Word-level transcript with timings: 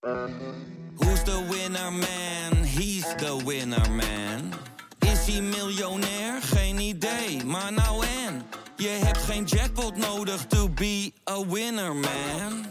Who's 0.00 1.22
the 1.24 1.46
winner 1.50 1.90
man? 1.90 2.64
He's 2.64 3.04
the 3.16 3.36
winner 3.44 3.90
man. 3.90 4.52
Is 4.98 5.34
hij 5.34 5.40
miljonair? 5.40 6.42
Geen 6.42 6.78
idee, 6.78 7.44
maar 7.44 7.72
nou 7.72 8.04
en. 8.26 8.42
Je 8.76 8.88
hebt 8.88 9.18
geen 9.18 9.44
jackpot 9.44 9.96
nodig 9.96 10.46
to 10.46 10.68
be 10.68 11.12
a 11.30 11.46
winner 11.46 11.94
man. 11.94 12.66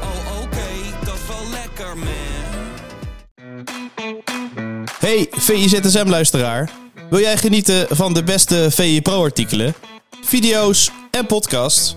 Oh 0.00 0.42
oké, 0.42 1.04
dat 1.04 1.14
is 1.14 1.26
wel 1.28 1.50
lekker 1.50 1.96
man. 1.96 2.08
Hey 4.98 5.26
VIZSM-luisteraar. 5.30 6.70
Wil 7.08 7.20
jij 7.20 7.36
genieten 7.36 7.96
van 7.96 8.14
de 8.14 8.22
beste 8.22 8.68
VI 8.70 9.02
Pro-artikelen, 9.02 9.74
video's 10.20 10.90
en 11.10 11.26
podcasts? 11.26 11.96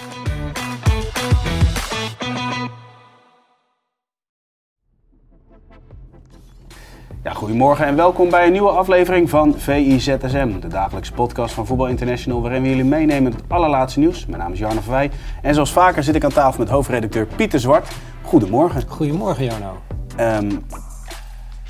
Goedemorgen 7.41 7.85
en 7.85 7.95
welkom 7.95 8.29
bij 8.29 8.45
een 8.45 8.51
nieuwe 8.51 8.69
aflevering 8.69 9.29
van 9.29 9.53
VIZSM, 9.57 10.59
de 10.59 10.67
dagelijkse 10.67 11.13
podcast 11.13 11.53
van 11.53 11.65
Voetbal 11.65 11.87
International, 11.87 12.41
waarin 12.41 12.61
we 12.61 12.67
jullie 12.67 12.83
meenemen 12.83 13.31
het 13.31 13.43
allerlaatste 13.47 13.99
nieuws. 13.99 14.25
Mijn 14.25 14.41
naam 14.41 14.51
is 14.51 14.59
Jarno 14.59 14.81
Verwij 14.81 15.11
en 15.41 15.53
zoals 15.53 15.71
vaker 15.71 16.03
zit 16.03 16.15
ik 16.15 16.23
aan 16.23 16.31
tafel 16.31 16.59
met 16.59 16.69
hoofdredacteur 16.69 17.25
Pieter 17.25 17.59
Zwart. 17.59 17.91
Goedemorgen. 18.21 18.83
Goedemorgen, 18.87 19.45
Jarno. 19.45 19.81
Ehm, 20.15 20.51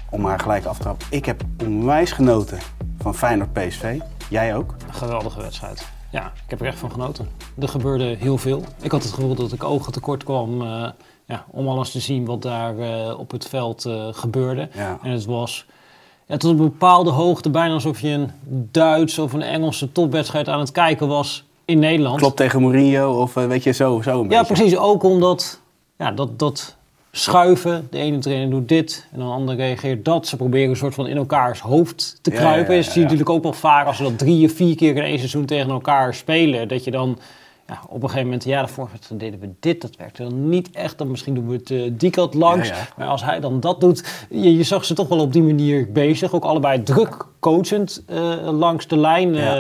om 0.10 0.22
maar 0.22 0.40
gelijk 0.40 0.66
af 0.66 0.76
te 0.76 0.82
trappen, 0.82 1.08
ik 1.10 1.26
heb 1.26 1.42
onwijs 1.66 2.12
genoten 2.12 2.60
van 3.00 3.16
Feyenoord 3.16 3.54
PSV. 3.54 4.00
Jij 4.30 4.56
ook? 4.56 4.76
Een 4.88 4.94
geweldige 4.94 5.42
wedstrijd. 5.42 5.88
Ja, 6.10 6.26
ik 6.26 6.50
heb 6.50 6.60
er 6.60 6.68
echt 6.68 6.80
van 6.80 6.92
genoten. 6.92 7.28
Er 7.60 7.68
gebeurde 7.68 8.16
heel 8.20 8.38
veel. 8.38 8.64
Ik 8.82 8.92
had 8.92 9.04
het 9.04 9.14
gevoel 9.14 9.36
dat 9.36 9.52
ik 9.52 9.64
ogen 9.64 9.92
tekort 9.92 10.24
kwam 10.24 10.62
eh, 10.62 10.90
ja, 11.32 11.46
om 11.50 11.68
alles 11.68 11.92
te 11.92 12.00
zien 12.00 12.26
wat 12.26 12.42
daar 12.42 12.78
eh, 12.80 13.20
op 13.20 13.32
het 13.32 13.48
veld 13.48 13.86
eh, 13.86 14.08
gebeurde. 14.12 14.70
Ja. 14.74 15.00
En 15.04 15.12
het 15.12 15.26
was 15.26 15.66
ja, 16.26 16.38
tot 16.38 16.52
een 16.52 16.58
bepaalde 16.58 17.10
hoogte 17.10 17.50
bijna 17.50 17.74
alsof 17.74 18.00
je 18.02 18.08
een 18.10 18.32
Duits 18.72 19.18
of 19.20 19.34
een 19.34 19.42
Engelse 19.42 19.92
topwedstrijd 19.92 20.48
aan 20.50 20.60
het 20.60 20.72
kijken 20.72 21.08
was 21.08 21.44
in 21.66 21.80
Nederland. 21.80 22.18
Klopt 22.20 22.38
tegen 22.38 22.62
Mourinho 22.62 23.22
of 23.22 23.36
eh, 23.36 23.46
weet 23.46 23.64
je, 23.64 23.72
zo, 23.72 24.02
zo 24.02 24.12
een 24.24 24.30
Ja, 24.30 24.40
beetje. 24.40 24.54
precies. 24.54 24.78
Ook 24.78 25.04
omdat 25.04 25.60
ja, 25.98 26.12
dat, 26.12 26.40
dat 26.40 26.76
schuiven, 27.12 27.88
de 27.92 27.98
ene 27.98 28.18
trainer 28.18 28.50
doet 28.50 28.68
dit 28.70 29.08
en 29.12 29.20
de 29.20 29.26
andere 29.26 29.58
reageert 29.58 30.06
dat. 30.06 30.28
Ze 30.28 30.36
proberen 30.36 30.70
een 30.70 30.76
soort 30.76 30.94
van 30.94 31.08
in 31.08 31.18
elkaars 31.18 31.60
hoofd 31.60 32.20
te 32.22 32.32
Ja, 32.32 32.38
kruipen. 32.38 32.76
ja, 32.76 32.82
ja. 32.94 33.00
natuurlijk 33.02 33.30
ook 33.30 33.44
wel 33.44 33.54
vaak 33.54 33.88
als 33.88 33.98
ze 33.98 34.04
dat 34.04 34.18
drie 34.18 34.46
of 34.46 34.52
vier 34.54 34.76
keer 34.76 34.96
in 34.96 35.04
één 35.04 35.18
seizoen 35.18 35.46
tegen 35.46 35.70
elkaar 35.70 36.14
spelen. 36.14 36.68
Dat 36.68 36.84
je 36.84 36.92
dan 36.92 37.18
op 37.88 37.96
een 37.96 38.02
gegeven 38.02 38.24
moment, 38.24 38.44
ja, 38.44 38.62
de 38.62 38.68
vorige 38.68 38.92
wedstrijd 38.92 39.22
deden 39.22 39.40
we 39.40 39.50
dit, 39.60 39.82
dat 39.82 39.96
werkte 39.96 40.24
dan 40.24 40.50
niet 40.50 40.72
echt. 40.72 40.98
Dan 40.98 41.12
misschien 41.12 41.34
doen 41.34 41.48
we 41.48 41.54
het 41.54 41.72
eh, 41.72 41.92
die 41.92 42.10
kant 42.10 42.34
langs. 42.34 42.68
Ja, 42.68 42.76
ja. 42.76 42.88
Maar 42.98 43.08
als 43.08 43.24
hij 43.24 43.40
dan 43.40 43.60
dat 43.60 43.80
doet, 43.80 44.26
je, 44.30 44.58
je 44.58 44.64
zag 44.64 44.86
ze 44.86 44.94
toch 44.94 45.08
wel 45.08 45.20
op 45.20 45.34
die 45.34 45.44
manier 45.44 45.92
bezig. 45.92 46.34
Ook 46.34 46.44
allebei 46.44 46.84
druk 46.84 47.26
coachend 47.42 48.04
eh, 48.08 48.18
langs 48.52 48.88
de 48.88 48.98
lijn. 48.98 49.34
Ja. 49.34 49.56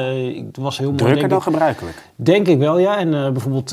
Het 0.45 0.57
was 0.57 0.77
heel 0.77 0.87
mooi. 0.87 0.97
Drukker 0.97 1.17
denk 1.17 1.29
dan 1.29 1.37
ik. 1.37 1.43
gebruikelijk. 1.43 1.95
Denk 2.15 2.47
ik 2.47 2.57
wel, 2.57 2.77
ja. 2.77 2.97
En 2.97 3.13
eh, 3.13 3.29
bijvoorbeeld, 3.31 3.69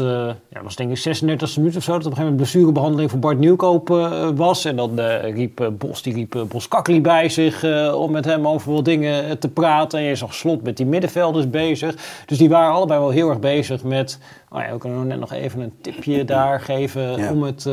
ja, 0.49 0.63
was 0.63 0.77
denk 0.77 0.91
ik 0.91 0.97
36 0.97 1.57
minuut 1.57 1.77
of 1.77 1.83
zo, 1.83 1.93
dat 1.93 2.01
op 2.01 2.11
een 2.11 2.17
gegeven 2.17 2.33
moment 2.33 2.37
blessurebehandeling 2.51 3.11
voor 3.11 3.19
Bart 3.19 3.39
Nieuwkoop 3.39 3.89
was. 4.35 4.65
En 4.65 4.77
dan 4.77 5.01
riep 5.23 5.71
Bos, 5.79 6.03
die 6.03 6.15
riep 6.15 6.45
Bos 6.49 6.69
Kakli 6.69 7.01
bij 7.01 7.29
zich 7.29 7.65
om 7.95 8.11
met 8.11 8.25
hem 8.25 8.49
over 8.49 8.73
wat 8.73 8.85
dingen 8.85 9.39
te 9.39 9.49
praten. 9.49 9.99
En 9.99 10.05
je 10.05 10.15
zag 10.15 10.35
Slot 10.35 10.63
met 10.63 10.77
die 10.77 10.87
middenvelders 10.87 11.51
bezig. 11.51 12.23
Dus 12.27 12.39
die 12.39 12.49
waren 12.49 12.75
allebei 12.75 13.01
wel 13.01 13.11
heel 13.11 13.29
erg 13.29 13.41
bezig 13.41 13.85
met, 13.85 14.19
oh 14.51 14.61
ja, 14.61 14.73
we 14.73 14.79
kunnen 14.79 15.07
net 15.07 15.19
nog 15.21 15.33
even 15.33 15.61
een 15.61 15.73
tipje 15.81 16.25
daar 16.25 16.61
geven 16.61 17.17
Ja. 17.17 17.33
om 17.33 17.43
het 17.43 17.69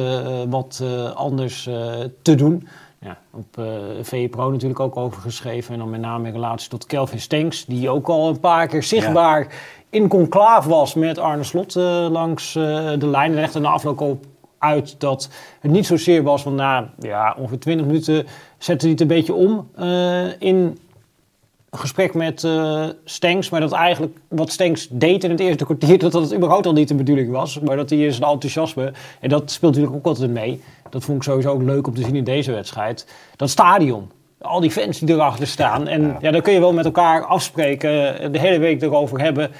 wat 0.50 0.84
anders 1.16 1.70
te 2.22 2.36
doen. 2.36 2.68
Ja, 3.06 3.18
op 3.32 3.58
eh 3.58 3.66
VE 4.02 4.28
Pro 4.30 4.52
natuurlijk 4.52 4.80
ook 4.80 4.98
over 4.98 5.22
geschreven. 5.22 5.74
En 5.74 5.80
dan 5.80 5.90
met 5.90 6.00
name 6.00 6.28
in 6.28 6.34
relatie 6.34 6.70
tot 6.70 6.86
Kelvin 6.86 7.20
Stenks. 7.20 7.66
Die 7.66 7.90
ook 7.90 8.08
al 8.08 8.30
een 8.30 8.40
paar 8.40 8.68
keer 8.68 8.84
zichtbaar 8.84 9.48
in 9.90 10.08
conclaaf 10.08 10.66
was 10.66 10.94
met 10.94 11.18
Arne 11.18 11.44
Slot 11.44 11.76
eh, 11.76 12.08
langs 12.10 12.56
eh, 12.56 12.64
de 12.98 13.08
lijn. 13.08 13.32
En 13.32 13.40
legde 13.40 13.60
na 13.60 13.70
afloop 13.70 14.02
ook 14.02 14.24
uit 14.58 15.00
dat 15.00 15.30
het 15.60 15.72
niet 15.72 15.86
zozeer 15.86 16.24
was 16.24 16.42
van 16.42 16.56
na 16.56 16.94
ja, 17.00 17.36
ongeveer 17.38 17.60
20 17.60 17.86
minuten 17.86 18.26
zette 18.58 18.84
hij 18.84 18.92
het 18.92 19.02
een 19.02 19.08
beetje 19.08 19.34
om 19.34 19.70
in 20.40 20.78
gesprek 21.78 22.14
met 22.14 22.44
eh 22.44 22.86
Stenks. 23.04 23.50
Maar 23.50 23.60
dat 23.60 23.72
eigenlijk 23.72 24.18
wat 24.28 24.52
Stenks 24.52 24.88
deed 24.92 25.24
in 25.24 25.30
het 25.30 25.40
eerste 25.40 25.66
kwartier, 25.66 26.00
dat 26.00 26.12
dat 26.12 26.34
überhaupt 26.34 26.66
al 26.66 26.74
niet 26.74 26.88
de 26.88 26.96
bedoeling 26.96 27.32
was. 27.32 27.60
Maar 27.60 27.76
dat 27.76 27.90
hij 27.90 28.00
in 28.00 28.14
zijn 28.14 28.32
enthousiasme, 28.32 28.94
en 29.20 29.30
dat 29.30 29.52
speelt 29.52 29.72
natuurlijk 29.72 30.00
ook 30.00 30.06
altijd 30.06 30.32
mee. 30.32 30.62
Dat 30.90 31.04
vond 31.04 31.18
ik 31.18 31.24
sowieso 31.24 31.50
ook 31.50 31.62
leuk 31.62 31.88
om 31.88 31.94
te 31.94 32.02
zien 32.02 32.16
in 32.16 32.24
deze 32.24 32.52
wedstrijd. 32.52 33.08
Dat 33.36 33.50
stadion. 33.50 34.12
Al 34.42 34.60
die 34.60 34.72
fans 34.72 35.00
die 35.00 35.16
erachter 35.16 35.48
staan. 35.48 35.88
En 35.88 36.18
ja, 36.22 36.32
dan 36.32 36.42
kun 36.42 36.54
je 36.54 36.60
wel 36.60 36.74
met 36.74 36.86
elkaar 36.86 37.26
afspreken, 37.26 38.32
de 38.32 38.40
hele 38.40 38.60
week 38.60 38.82
erover 38.82 39.22
hebben. 39.22 39.52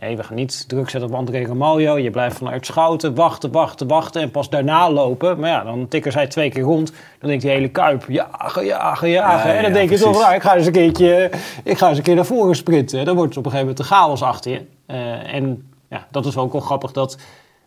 Nee, 0.00 0.16
we 0.16 0.22
gaan 0.22 0.36
niet 0.36 0.68
druk 0.68 0.90
zetten 0.90 1.10
op 1.10 1.16
André 1.16 1.46
Ramaljo. 1.46 1.98
Je 1.98 2.10
blijft 2.10 2.36
vanuit 2.36 2.66
Schouten 2.66 3.14
wachten, 3.14 3.52
wachten, 3.52 3.86
wachten 3.86 4.22
en 4.22 4.30
pas 4.30 4.50
daarna 4.50 4.90
lopen. 4.90 5.40
Maar 5.40 5.48
ja, 5.50 5.64
dan 5.64 5.88
tikken 5.88 6.12
zij 6.12 6.26
twee 6.26 6.50
keer 6.50 6.62
rond. 6.62 6.92
Dan 7.18 7.28
denkt 7.28 7.42
die 7.42 7.52
hele 7.52 7.68
Kuip, 7.68 8.04
jagen, 8.08 8.64
jagen, 8.64 9.08
jagen. 9.10 9.48
Ja, 9.50 9.56
en 9.56 9.62
dan 9.62 9.72
ja, 9.72 9.76
denk 9.78 9.90
je 9.90 9.98
toch, 9.98 10.20
nou, 10.20 10.34
ik 10.34 10.42
ga 10.42 10.56
eens 10.56 10.66
een 10.66 10.72
keertje, 10.72 11.30
ik 11.64 11.78
ga 11.78 11.88
eens 11.88 11.96
een 11.98 12.02
keer 12.04 12.14
naar 12.14 12.24
voren 12.24 12.56
sprinten. 12.56 13.04
Dan 13.04 13.14
wordt 13.16 13.34
het 13.34 13.38
op 13.38 13.44
een 13.44 13.50
gegeven 13.50 13.74
moment 13.74 13.88
de 13.88 13.94
chaos 13.94 14.22
achter 14.22 14.50
je. 14.50 14.60
Eh, 14.86 15.34
en 15.34 15.70
ja, 15.88 16.06
dat 16.10 16.26
is 16.26 16.36
ook 16.36 16.52
wel 16.52 16.60
grappig 16.60 16.92
dat 16.92 17.18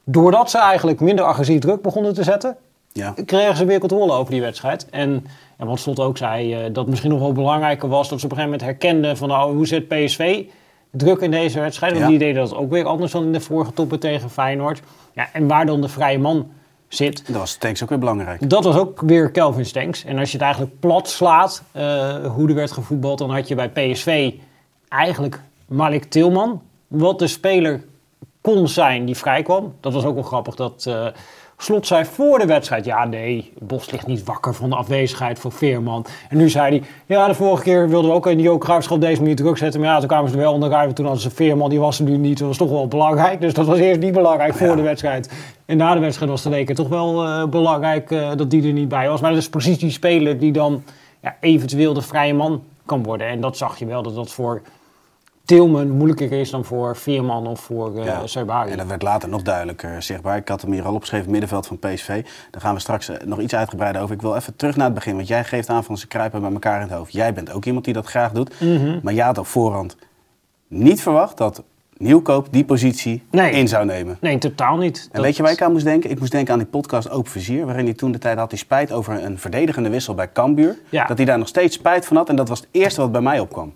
doordat 0.03 0.49
ze 0.49 0.57
eigenlijk 0.59 0.99
minder 0.99 1.25
agressief 1.25 1.59
druk 1.59 1.81
begonnen 1.81 2.13
te 2.13 2.23
zetten, 2.23 2.57
Ja. 2.91 3.13
kregen 3.25 3.55
ze 3.55 3.66
weer 3.66 3.79
controle 3.79 4.11
over 4.13 4.31
die 4.31 4.41
wedstrijd. 4.41 4.88
En, 4.89 5.25
en 5.57 5.67
wat 5.67 5.79
Slot 5.79 5.99
ook 5.99 6.17
zei, 6.17 6.53
eh, 6.53 6.59
dat 6.73 6.88
misschien 6.88 7.11
nog 7.11 7.19
wel 7.19 7.31
belangrijker 7.31 7.89
was... 7.89 8.09
dat 8.09 8.19
ze 8.19 8.25
op 8.25 8.31
een 8.31 8.38
gegeven 8.38 8.59
moment 8.59 8.79
herkenden 8.79 9.17
van... 9.17 9.27
nou, 9.27 9.55
hoe 9.55 9.67
zit 9.67 9.88
PSV 9.88 10.43
druk 10.97 11.19
in 11.21 11.31
deze 11.31 11.59
wedstrijd? 11.59 11.91
Want 11.91 12.03
Ja. 12.03 12.09
die 12.09 12.19
deden 12.19 12.43
dat 12.43 12.55
ook 12.55 12.69
weer 12.69 12.85
anders 12.85 13.11
dan 13.11 13.23
in 13.23 13.31
de 13.31 13.39
vorige 13.39 13.73
toppen 13.73 13.99
tegen 13.99 14.29
Feyenoord. 14.29 14.81
Ja, 15.13 15.27
en 15.33 15.47
waar 15.47 15.65
dan 15.65 15.81
de 15.81 15.89
vrije 15.89 16.19
man 16.19 16.51
zit... 16.87 17.27
Dat 17.27 17.35
was 17.35 17.55
tanks 17.55 17.83
ook 17.83 17.89
weer 17.89 17.99
belangrijk. 17.99 18.49
Dat 18.49 18.63
was 18.63 18.75
ook 18.75 19.01
weer 19.01 19.31
Kelvin 19.31 19.65
Stenks. 19.65 20.05
En 20.05 20.17
als 20.17 20.27
je 20.31 20.37
het 20.37 20.45
eigenlijk 20.45 20.79
plat 20.79 21.09
slaat, 21.09 21.63
eh, 21.71 22.25
hoe 22.25 22.49
er 22.49 22.55
werd 22.55 22.71
gevoetbald... 22.71 23.17
dan 23.17 23.31
had 23.31 23.47
je 23.47 23.55
bij 23.55 23.69
PSV 23.69 24.33
eigenlijk 24.87 25.39
Malik 25.65 26.03
Tilman... 26.03 26.61
wat 26.87 27.19
de 27.19 27.27
speler 27.27 27.83
kon 28.41 28.67
zijn 28.67 29.05
die 29.05 29.17
vrijkwam. 29.17 29.73
Dat 29.79 29.93
was 29.93 30.03
ook 30.05 30.13
wel 30.13 30.23
grappig 30.23 30.55
dat 30.55 30.85
eh, 30.87 31.07
Slot 31.63 31.88
zei 31.88 32.06
voor 32.06 32.40
de 32.40 32.46
wedstrijd... 32.46 32.85
ja, 32.85 33.06
nee, 33.06 33.53
Bos 33.59 33.91
ligt 33.91 34.07
niet 34.07 34.24
wakker 34.24 34.53
van 34.53 34.69
de 34.69 34.75
afwezigheid 34.75 35.40
van 35.40 35.51
Veerman. 35.51 36.06
En 36.29 36.38
nu 36.38 36.50
zei 36.50 36.78
hij... 36.78 36.88
ja, 37.06 37.28
de 37.28 37.34
vorige 37.34 37.63
keer 37.63 37.90
wilden 37.90 38.09
we 38.09 38.16
ook 38.16 38.28
in 38.28 38.38
die 38.38 38.46
Joop 38.46 38.59
Cruijffschap 38.59 39.01
deze 39.01 39.22
manier 39.22 39.35
druk 39.35 39.57
zetten... 39.57 39.79
maar 39.79 39.90
ja, 39.90 40.00
toen 40.00 40.07
kwamen 40.07 40.29
ze 40.29 40.35
er 40.35 40.41
wel 40.41 40.53
onderuit. 40.53 40.96
Toen 40.96 41.06
hadden 41.06 41.23
ze 41.23 41.29
Veerman, 41.29 41.69
die 41.69 41.79
was 41.79 42.00
er 42.00 42.06
nu 42.06 42.18
niet. 42.18 42.38
Dat 42.38 42.47
was 42.47 42.57
toch 42.57 42.69
wel 42.69 42.88
belangrijk. 42.88 43.41
Dus 43.41 43.53
dat 43.53 43.66
was 43.66 43.78
eerst 43.78 44.00
niet 44.00 44.13
belangrijk 44.13 44.53
voor 44.53 44.68
Ja. 44.68 44.75
de 44.75 44.81
wedstrijd. 44.81 45.31
En 45.66 45.78
na 45.78 45.94
de 45.94 46.00
wedstrijd 46.00 46.31
was 46.31 46.41
de 46.41 46.50
weken 46.50 46.75
toch 46.75 46.90
wel 46.90 47.23
eh, 47.23 47.46
belangrijk 47.46 48.12
eh, 48.12 48.29
dat 48.35 48.50
die 48.50 48.68
er 48.68 48.73
niet 48.73 48.90
bij 48.90 49.09
was. 49.09 49.22
Maar 49.22 49.31
dat 49.31 49.40
is 49.40 49.50
precies 49.50 49.79
die 49.79 49.91
speler 49.91 50.40
die 50.40 50.52
dan 50.52 50.84
ja, 51.22 51.35
eventueel 51.40 51.94
de 51.94 52.02
vrije 52.02 52.34
man 52.34 52.63
kan 52.85 53.03
worden. 53.03 53.28
En 53.28 53.41
dat 53.41 53.57
zag 53.57 53.79
je 53.79 53.85
wel, 53.85 54.03
dat 54.03 54.16
dat 54.16 54.31
voor 54.31 54.62
Tilman 55.53 55.90
moeilijker 55.90 56.31
is 56.31 56.50
dan 56.50 56.66
voor 56.66 56.96
Veerman 56.96 57.47
of 57.47 57.59
voor 57.59 57.97
eh 57.97 58.06
Ja. 58.06 58.66
En 58.66 58.78
dat 58.78 58.88
werd 58.88 59.02
later 59.02 59.29
nog 59.29 59.41
duidelijker 59.41 60.02
zichtbaar. 60.02 60.38
Ik 60.38 60.47
had 60.47 60.61
hem 60.61 60.72
hier 60.72 60.85
al 60.85 60.94
opgeschreven, 60.94 61.32
middenveld 61.32 61.67
van 61.67 61.79
PSV. 61.79 62.08
Daar 62.52 62.61
gaan 62.61 62.73
we 62.73 62.79
straks 62.79 63.09
eh, 63.09 63.28
nog 63.28 63.40
iets 63.40 63.55
uitgebreider 63.55 64.02
over. 64.02 64.16
Ik 64.16 64.22
wil 64.22 64.35
even 64.35 64.55
terug 64.55 64.76
naar 64.76 64.85
het 64.85 64.96
begin, 64.96 65.16
want 65.16 65.28
jij 65.28 65.44
geeft 65.44 65.70
aan 65.70 65.84
van 65.84 65.97
ze 65.97 66.08
kruipen 66.08 66.41
bij 66.41 66.52
elkaar 66.52 66.76
in 66.76 66.88
het 66.88 66.97
hoofd. 66.97 67.14
Jij 67.14 67.34
bent 67.34 67.52
ook 67.52 67.66
iemand 67.66 67.85
die 67.85 67.94
dat 67.94 68.05
graag 68.05 68.32
doet. 68.32 68.59
Mhm. 68.61 69.00
Maar 69.03 69.14
jij 69.14 69.26
had 69.26 69.38
op 69.38 69.47
voorhand 69.47 69.96
niet 70.67 71.02
verwacht 71.02 71.38
dat 71.38 71.64
Nieuwkoop 71.97 72.47
die 72.52 72.66
positie 72.66 73.23
Nee. 73.32 73.52
in 73.52 73.67
zou 73.67 73.85
nemen. 73.85 74.17
Nee, 74.22 74.38
totaal 74.38 74.78
niet. 74.78 75.09
En 75.11 75.22
weet 75.22 75.35
je 75.38 75.44
waar 75.44 75.52
ik 75.52 75.61
aan 75.61 75.72
moest 75.72 75.85
denken? 75.85 76.09
Ik 76.09 76.20
moest 76.20 76.32
denken 76.32 76.53
aan 76.53 76.59
die 76.59 76.67
podcast 76.67 77.09
Open 77.09 77.32
Vizier, 77.32 77.66
waarin 77.66 77.85
hij 77.85 77.94
toen 77.94 78.11
de 78.11 78.17
tijd 78.17 78.38
had 78.38 78.49
hij 78.52 78.59
spijt 78.59 78.91
over 78.91 79.23
een 79.23 79.40
verdedigende 79.40 79.90
wissel 79.90 80.14
bij 80.14 80.32
Cambuur. 80.32 80.78
Ja. 80.90 81.06
Dat 81.06 81.17
hij 81.17 81.26
daar 81.26 81.38
nog 81.38 81.47
steeds 81.47 81.76
spijt 81.76 82.06
van 82.06 82.17
had 82.17 82.29
en 82.29 82.35
dat 82.35 82.49
was 82.49 82.59
het 82.59 82.67
eerste 82.72 83.02
wat 83.02 83.11
bij 83.11 83.22
mij 83.22 83.40
opkwam. 83.40 83.73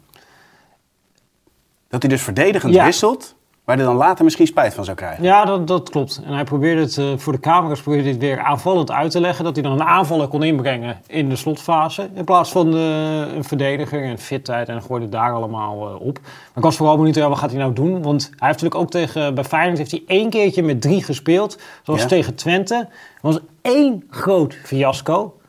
Dat 1.89 2.01
hij 2.01 2.11
dus 2.11 2.21
verdedigend 2.21 2.73
Ja. 2.73 2.85
wisselt 2.85 3.35
waar 3.63 3.75
hij 3.77 3.85
dan 3.85 3.95
later 3.95 4.23
misschien 4.23 4.47
spijt 4.47 4.73
van 4.73 4.85
zou 4.85 4.97
krijgen. 4.97 5.23
Ja, 5.23 5.45
dat, 5.45 5.67
dat 5.67 5.89
klopt. 5.89 6.21
En 6.25 6.33
hij 6.33 6.43
probeerde 6.43 6.81
het 6.81 6.97
eh, 6.97 7.05
voor 7.17 7.33
de 7.33 7.39
camera's 7.39 7.81
probeerde 7.81 8.09
dit 8.09 8.17
weer 8.19 8.39
aanvallend 8.39 8.91
uit 8.91 9.11
te 9.11 9.19
leggen. 9.19 9.43
Dat 9.43 9.53
hij 9.55 9.63
dan 9.63 9.71
een 9.71 9.83
aanvaller 9.83 10.27
kon 10.27 10.43
inbrengen 10.43 11.01
in 11.07 11.29
de 11.29 11.35
slotfase. 11.35 12.09
In 12.13 12.23
plaats 12.23 12.51
van 12.51 12.73
eh, 12.75 13.35
een 13.35 13.43
verdediger 13.43 14.03
en 14.03 14.17
fitheid. 14.17 14.69
En 14.69 14.81
gooide 14.81 15.05
het 15.05 15.13
daar 15.13 15.31
allemaal 15.33 15.87
eh, 15.87 16.01
op. 16.01 16.19
Maar 16.23 16.55
ik 16.55 16.63
was 16.63 16.75
vooral 16.75 16.97
benieuwd, 16.97 17.15
ja, 17.15 17.29
wat 17.29 17.37
gaat 17.37 17.49
hij 17.51 17.59
nou 17.59 17.73
doen? 17.73 18.01
Want 18.01 18.21
hij 18.23 18.47
heeft 18.47 18.61
natuurlijk 18.61 18.75
ook 18.75 18.89
tegen, 18.91 19.35
bij 19.35 19.43
Feyenoord 19.43 19.77
heeft 19.77 19.91
hij 19.91 20.03
één 20.07 20.29
keertje 20.29 20.63
met 20.63 20.81
drie 20.81 21.03
gespeeld. 21.03 21.59
Zoals 21.83 22.01
Ja. 22.01 22.07
tegen 22.07 22.35
Twente. 22.35 22.87
Dat 23.21 23.33
was 23.33 23.39
één 23.61 24.03
groot 24.09 24.53
fiasco. 24.63 25.39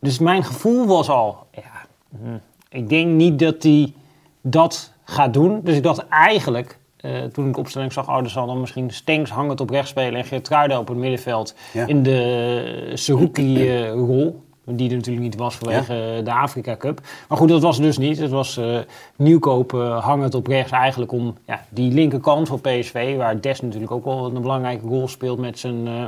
Dus 0.00 0.18
mijn 0.18 0.44
gevoel 0.44 0.86
was 0.86 1.08
al, 1.08 1.46
ja, 1.54 1.86
hm, 2.10 2.36
ik 2.68 2.88
denk 2.88 3.06
niet 3.06 3.38
dat 3.38 3.62
hij 3.62 3.92
dat 4.40 4.92
gaat 5.10 5.32
doen. 5.32 5.60
Dus 5.64 5.76
ik 5.76 5.82
dacht 5.82 6.08
eigenlijk, 6.08 6.78
eh, 6.96 7.22
toen 7.32 7.46
ik 7.48 7.54
de 7.54 7.60
opstelling 7.60 7.92
zag, 7.92 8.08
oh, 8.08 8.16
er 8.16 8.30
zal 8.30 8.46
dan 8.46 8.60
misschien 8.60 8.90
Stenks 8.90 9.30
hangend 9.30 9.60
op 9.60 9.70
rechts 9.70 9.90
spelen 9.90 10.14
en 10.18 10.24
Geertruida 10.24 10.78
op 10.78 10.88
het 10.88 10.96
middenveld 10.96 11.54
Ja. 11.72 11.86
in 11.86 12.02
de 12.02 12.90
Seruki-rol. 12.94 14.46
die 14.70 14.88
er 14.90 14.96
natuurlijk 14.96 15.24
niet 15.24 15.36
was 15.36 15.54
vanwege 15.54 15.94
eh, 16.16 16.24
de 16.24 16.32
Afrika 16.32 16.76
Cup. 16.76 17.00
Maar 17.28 17.38
goed, 17.38 17.48
dat 17.48 17.62
was 17.62 17.78
dus 17.78 17.98
niet. 17.98 18.18
Het 18.18 18.30
was 18.30 18.56
eh 18.56 18.78
Nieuwkoop 19.16 19.74
eh, 19.74 20.04
hangend 20.04 20.34
op 20.34 20.46
rechts 20.46 20.72
eigenlijk 20.72 21.12
om 21.12 21.34
ja, 21.46 21.64
die 21.68 21.92
linkerkant 21.92 22.48
van 22.48 22.60
PSV, 22.60 23.16
waar 23.16 23.40
Des 23.40 23.60
natuurlijk 23.60 23.92
ook 23.92 24.04
wel 24.04 24.26
een 24.26 24.42
belangrijke 24.42 24.86
rol 24.86 25.08
speelt 25.08 25.38
met 25.38 25.58
zijn 25.58 25.86
eh, 25.86 26.04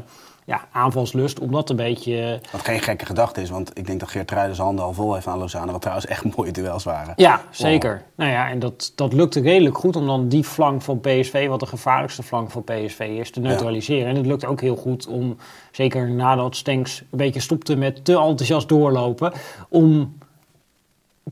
ja, 0.50 0.66
aanvalslust, 0.72 1.38
om 1.38 1.52
dat 1.52 1.70
een 1.70 1.76
beetje... 1.76 2.40
eh, 2.42 2.52
Wat 2.52 2.64
geen 2.64 2.80
gekke 2.80 3.06
gedachte 3.06 3.40
is, 3.40 3.50
want 3.50 3.70
ik 3.78 3.86
denk 3.86 4.00
dat 4.00 4.08
Geert 4.08 4.30
Ruijden 4.30 4.54
zijn 4.54 4.66
handen 4.66 4.84
al 4.84 4.92
vol 4.92 5.14
heeft 5.14 5.26
aan 5.26 5.38
Lozano. 5.38 5.72
Wat 5.72 5.80
trouwens 5.80 6.06
echt 6.06 6.36
mooie 6.36 6.50
duels 6.50 6.84
waren. 6.84 7.12
Ja, 7.16 7.40
zeker. 7.50 8.02
Nou 8.14 8.30
ja, 8.30 8.48
en 8.50 8.58
dat, 8.58 8.92
dat 8.94 9.12
lukte 9.12 9.40
redelijk 9.40 9.78
goed 9.78 9.96
om 9.96 10.06
dan 10.06 10.28
die 10.28 10.44
flank 10.44 10.82
van 10.82 11.00
PSV, 11.00 11.48
wat 11.48 11.60
de 11.60 11.66
gevaarlijkste 11.66 12.22
flank 12.22 12.50
van 12.50 12.64
PSV 12.64 13.16
is, 13.20 13.30
te 13.30 13.40
neutraliseren. 13.40 14.08
En 14.08 14.16
het 14.16 14.26
lukte 14.26 14.46
ook 14.46 14.60
heel 14.60 14.76
goed 14.76 15.06
om, 15.06 15.36
zeker 15.70 16.10
nadat 16.10 16.56
Stenks 16.56 17.00
een 17.00 17.18
beetje 17.18 17.40
stopte 17.40 17.76
met 17.76 18.04
te 18.04 18.12
enthousiast 18.12 18.68
doorlopen, 18.68 19.32
om 19.68 20.18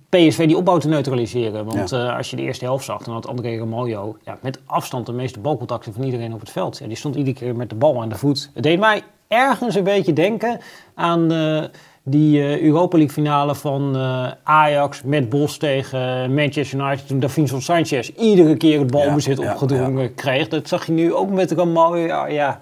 PSV 0.08 0.46
die 0.46 0.56
opbouw 0.56 0.78
te 0.78 0.88
neutraliseren. 0.88 1.64
Want 1.64 1.90
Ja. 1.90 2.08
eh, 2.08 2.16
als 2.16 2.30
je 2.30 2.36
de 2.36 2.42
eerste 2.42 2.64
helft 2.64 2.84
zag, 2.84 3.02
dan 3.02 3.14
had 3.14 3.26
André 3.26 3.58
Ramaljo 3.58 4.16
ja, 4.24 4.38
met 4.42 4.60
afstand 4.66 5.06
de 5.06 5.12
meeste 5.12 5.40
balcontacten 5.40 5.92
van 5.92 6.02
iedereen 6.04 6.32
op 6.34 6.40
het 6.40 6.50
veld. 6.50 6.78
Ja, 6.78 6.86
die 6.86 6.96
stond 6.96 7.14
iedere 7.14 7.36
keer 7.36 7.56
met 7.56 7.68
de 7.70 7.74
bal 7.76 8.02
aan 8.02 8.08
de 8.08 8.14
voet. 8.18 8.50
Het 8.54 8.62
deed 8.62 8.78
mij 8.78 9.02
ergens 9.28 9.74
een 9.74 9.84
beetje 9.84 10.12
denken 10.12 10.60
aan 10.94 11.32
eh, 11.32 11.64
die 12.10 12.42
eh, 12.42 12.60
Europa 12.60 12.96
League 12.96 13.14
finale 13.14 13.54
van 13.54 13.96
eh, 13.96 14.30
Ajax 14.42 15.02
met 15.02 15.28
Bos 15.28 15.56
tegen 15.56 16.34
Manchester 16.34 16.80
United. 16.80 17.06
Toen 17.06 17.20
Davinson 17.20 17.60
Sanchez 17.60 18.08
iedere 18.08 18.56
keer 18.56 18.78
het 18.78 18.90
balbezit 18.90 19.38
Ja, 19.38 19.44
ja, 19.44 19.50
opgedrongen 19.50 20.14
kreeg. 20.14 20.48
Dat 20.48 20.68
zag 20.68 20.86
je 20.86 20.92
nu 20.92 21.14
ook 21.14 21.30
met 21.30 21.52
Ramaljo. 21.52 22.06
Ja, 22.06 22.26
ja, 22.26 22.60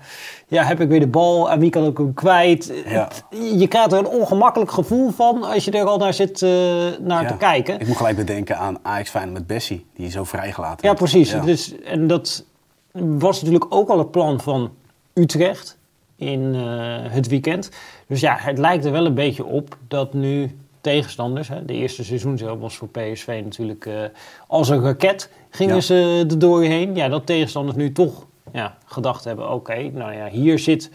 ja, 0.49 0.65
heb 0.65 0.81
ik 0.81 0.89
weer 0.89 1.01
de 1.01 1.07
bal? 1.07 1.51
Aan 1.51 1.61
wie 1.61 1.71
kan 1.71 1.87
ik 1.87 1.97
hem 1.97 2.15
kwijt? 2.15 2.73
Je 3.57 3.67
krijgt 3.69 3.93
er 3.93 3.99
een 3.99 4.07
ongemakkelijk 4.07 4.71
gevoel 4.71 5.11
van 5.11 5.43
als 5.43 5.65
je 5.65 5.71
er 5.71 5.85
al 5.85 5.99
naar 5.99 6.15
zit 6.15 6.43
eh, 6.43 6.51
naar 7.01 7.27
te 7.27 7.37
kijken. 7.37 7.81
Ik 7.81 7.87
moet 7.87 7.97
gelijk 7.97 8.17
bedenken 8.17 8.59
aan 8.59 8.79
Ajax 8.83 9.11
Feyenoord 9.11 9.39
met 9.39 9.47
Bessie, 9.47 9.87
die 9.95 10.11
zo 10.11 10.25
vrijgelaten 10.25 10.89
Ja, 10.89 10.95
precies. 10.95 11.35
Dus, 11.45 11.81
en 11.81 12.07
dat 12.07 12.45
was 12.93 13.41
natuurlijk 13.43 13.67
ook 13.69 13.89
al 13.89 13.99
het 13.99 14.11
plan 14.11 14.41
van 14.41 14.71
Utrecht 15.15 15.79
in 16.17 16.55
eh, 16.55 17.13
het 17.13 17.29
weekend. 17.29 17.71
Dus 18.07 18.21
ja, 18.21 18.37
het 18.39 18.59
lijkt 18.59 18.85
er 18.85 18.93
wel 18.93 19.07
een 19.07 19.15
beetje 19.15 19.45
op 19.45 19.77
dat 19.89 20.13
nu 20.15 20.57
tegenstanders, 20.81 21.49
hè, 21.49 21.65
de 21.65 21.73
eerste 21.75 22.05
seizoen 22.05 22.39
zelf 22.39 22.59
was 22.59 22.77
voor 22.77 22.89
PSV 22.89 23.41
natuurlijk 23.45 23.87
eh, 23.87 23.95
als 24.47 24.69
een 24.69 24.83
raket 24.83 25.31
gingen 25.51 25.75
Ja. 25.75 25.81
ze 25.81 26.25
er 26.31 26.39
doorheen. 26.39 26.95
Ja, 26.95 27.09
dat 27.09 27.27
tegenstanders 27.27 27.77
nu 27.77 27.93
toch 27.93 28.27
ja, 28.53 28.77
gedacht 28.85 29.25
hebben, 29.25 29.51
oké, 29.53 29.91
nou 29.93 30.13
ja, 30.13 30.29
hier 30.29 30.59
zit 30.59 30.91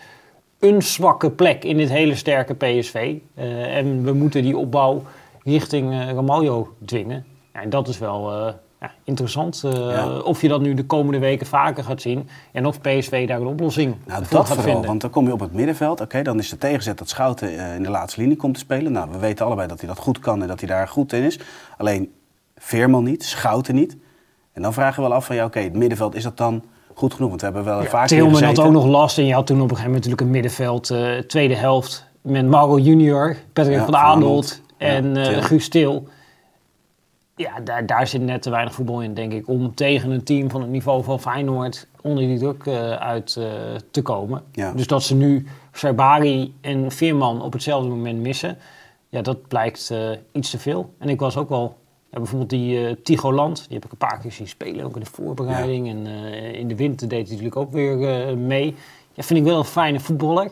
een 0.60 0.82
zwakke 0.82 1.32
plek 1.32 1.64
in 1.64 1.78
dit 1.78 1.90
hele 1.90 2.16
sterke 2.16 2.54
PSV. 2.56 3.16
eh, 3.36 3.78
en 3.78 4.04
we 4.04 4.14
moeten 4.14 4.42
die 4.44 4.58
opbouw 4.58 5.04
richting 5.44 5.92
Ramaljo 5.94 6.74
dwingen. 6.86 7.26
Ja, 7.54 7.62
en 7.62 7.70
dat 7.70 7.88
is 7.88 7.98
wel 7.98 8.54
ja, 8.82 8.92
interessant. 9.04 9.62
eh, 9.64 9.72
Ja. 9.72 10.18
Of 10.20 10.42
je 10.42 10.48
dat 10.48 10.62
nu 10.62 10.74
de 10.74 10.86
komende 10.86 11.20
weken 11.20 11.48
vaker 11.48 11.84
gaat 11.84 12.02
zien. 12.02 12.30
En 12.52 12.66
of 12.66 12.82
PSV 12.82 13.28
daar 13.28 13.42
een 13.42 13.48
oplossing 13.48 13.96
Nou, 14.06 14.26
voor 14.26 14.38
dat 14.38 14.46
gaat 14.48 14.48
vooral, 14.48 14.64
vinden. 14.72 14.90
want 14.90 15.02
dan 15.02 15.10
kom 15.10 15.26
je 15.28 15.34
op 15.34 15.40
het 15.40 15.54
middenveld. 15.54 16.02
Oké, 16.02 16.22
dan 16.22 16.40
is 16.40 16.50
de 16.50 16.58
tegenzet 16.58 16.98
dat 16.98 17.10
Schouten 17.10 17.58
eh, 17.58 17.76
in 17.76 17.84
de 17.84 17.90
laatste 17.90 18.22
linie 18.22 18.36
komt 18.38 18.54
te 18.54 18.60
spelen. 18.60 18.92
Nou, 18.92 19.10
we 19.12 19.18
weten 19.18 19.46
allebei 19.46 19.68
dat 19.68 19.80
hij 19.80 19.90
dat 19.90 19.98
goed 19.98 20.20
kan 20.20 20.42
en 20.42 20.48
dat 20.48 20.60
hij 20.60 20.70
daar 20.70 20.88
goed 20.88 21.14
in 21.14 21.24
is. 21.24 21.40
Alleen 21.78 22.12
Veerman 22.58 23.04
niet, 23.04 23.24
Schouten 23.24 23.76
niet. 23.76 23.98
En 24.54 24.62
dan 24.62 24.74
vragen 24.74 25.04
we 25.04 25.10
wel 25.10 25.18
af 25.18 25.26
van, 25.26 25.36
ja, 25.36 25.46
oké, 25.46 25.60
het 25.60 25.74
middenveld, 25.76 26.16
is 26.16 26.24
dat 26.24 26.38
dan 26.38 26.64
goed 26.94 27.14
genoeg? 27.14 27.30
Want 27.30 27.42
we 27.42 27.48
hebben 27.48 27.66
wel 27.66 27.82
Ja, 27.82 27.90
vaak 27.90 28.08
Tilman 28.08 28.44
had 28.44 28.60
ook 28.60 28.72
nog 28.72 28.86
last. 28.86 29.18
En 29.18 29.26
je 29.26 29.34
had 29.34 29.48
toen 29.48 29.56
op 29.62 29.70
een 29.72 29.76
gegeven 29.78 29.92
moment 29.92 30.06
natuurlijk 30.10 30.22
een 30.22 30.42
middenveld. 30.42 30.90
eh, 30.90 31.18
tweede 31.28 31.56
helft 31.56 32.06
met 32.22 32.46
Mauro 32.46 32.80
Junior, 32.80 33.36
Patrick 33.54 33.76
Ja, 33.78 33.84
van 33.84 33.94
Van 33.94 34.02
Aanholt 34.02 34.62
Aanholt. 34.78 35.26
en. 35.36 35.44
Guus 35.44 35.70
Til. 35.70 36.08
Ja, 37.42 37.60
daar, 37.60 37.86
daar 37.86 38.08
zit 38.08 38.22
net 38.22 38.42
te 38.42 38.50
weinig 38.50 38.74
voetbal 38.74 39.02
in, 39.02 39.14
denk 39.14 39.34
ik. 39.34 39.48
Om 39.48 39.76
tegen 39.76 40.12
een 40.12 40.24
team 40.24 40.50
van 40.50 40.62
het 40.62 40.70
niveau 40.70 41.04
van 41.04 41.20
Feyenoord 41.20 41.88
onder 42.02 42.24
die 42.24 42.38
druk 42.38 42.66
eh, 42.66 42.92
uit 42.92 43.36
eh, 43.36 43.52
te 43.92 44.02
komen. 44.02 44.44
Ja. 44.52 44.72
Dus 44.74 44.88
dat 44.88 45.04
ze 45.04 45.16
nu 45.16 45.46
Sarbari 45.72 46.54
en 46.62 46.92
Veerman 46.92 47.42
op 47.42 47.54
hetzelfde 47.54 47.90
moment 47.90 48.20
missen. 48.20 48.58
Ja, 49.10 49.22
dat 49.22 49.48
blijkt 49.48 49.90
eh, 49.92 50.10
iets 50.32 50.50
te 50.50 50.60
veel. 50.60 50.94
En 50.98 51.10
ik 51.10 51.20
was 51.20 51.38
ook 51.38 51.50
wel... 51.50 51.80
Ja, 52.10 52.18
bijvoorbeeld 52.18 52.50
die 52.50 53.02
Tigo 53.02 53.34
Land, 53.34 53.58
die 53.68 53.76
heb 53.76 53.86
ik 53.86 53.92
een 53.92 53.98
paar 53.98 54.20
keer 54.20 54.32
zien 54.32 54.48
spelen, 54.48 54.86
ook 54.86 54.96
in 54.96 55.02
de 55.02 55.10
voorbereiding. 55.12 55.90
En 55.90 56.06
in 56.54 56.68
de 56.68 56.76
winter 56.76 57.08
deed 57.08 57.28
hij 57.28 57.30
natuurlijk 57.30 57.56
ook 57.56 57.72
weer 57.72 58.38
mee. 58.38 58.76
Ja, 59.14 59.24
vind 59.24 59.40
ik 59.40 59.46
wel 59.46 59.58
een 59.58 59.66
fijne 59.66 60.00
voetballer. 60.00 60.52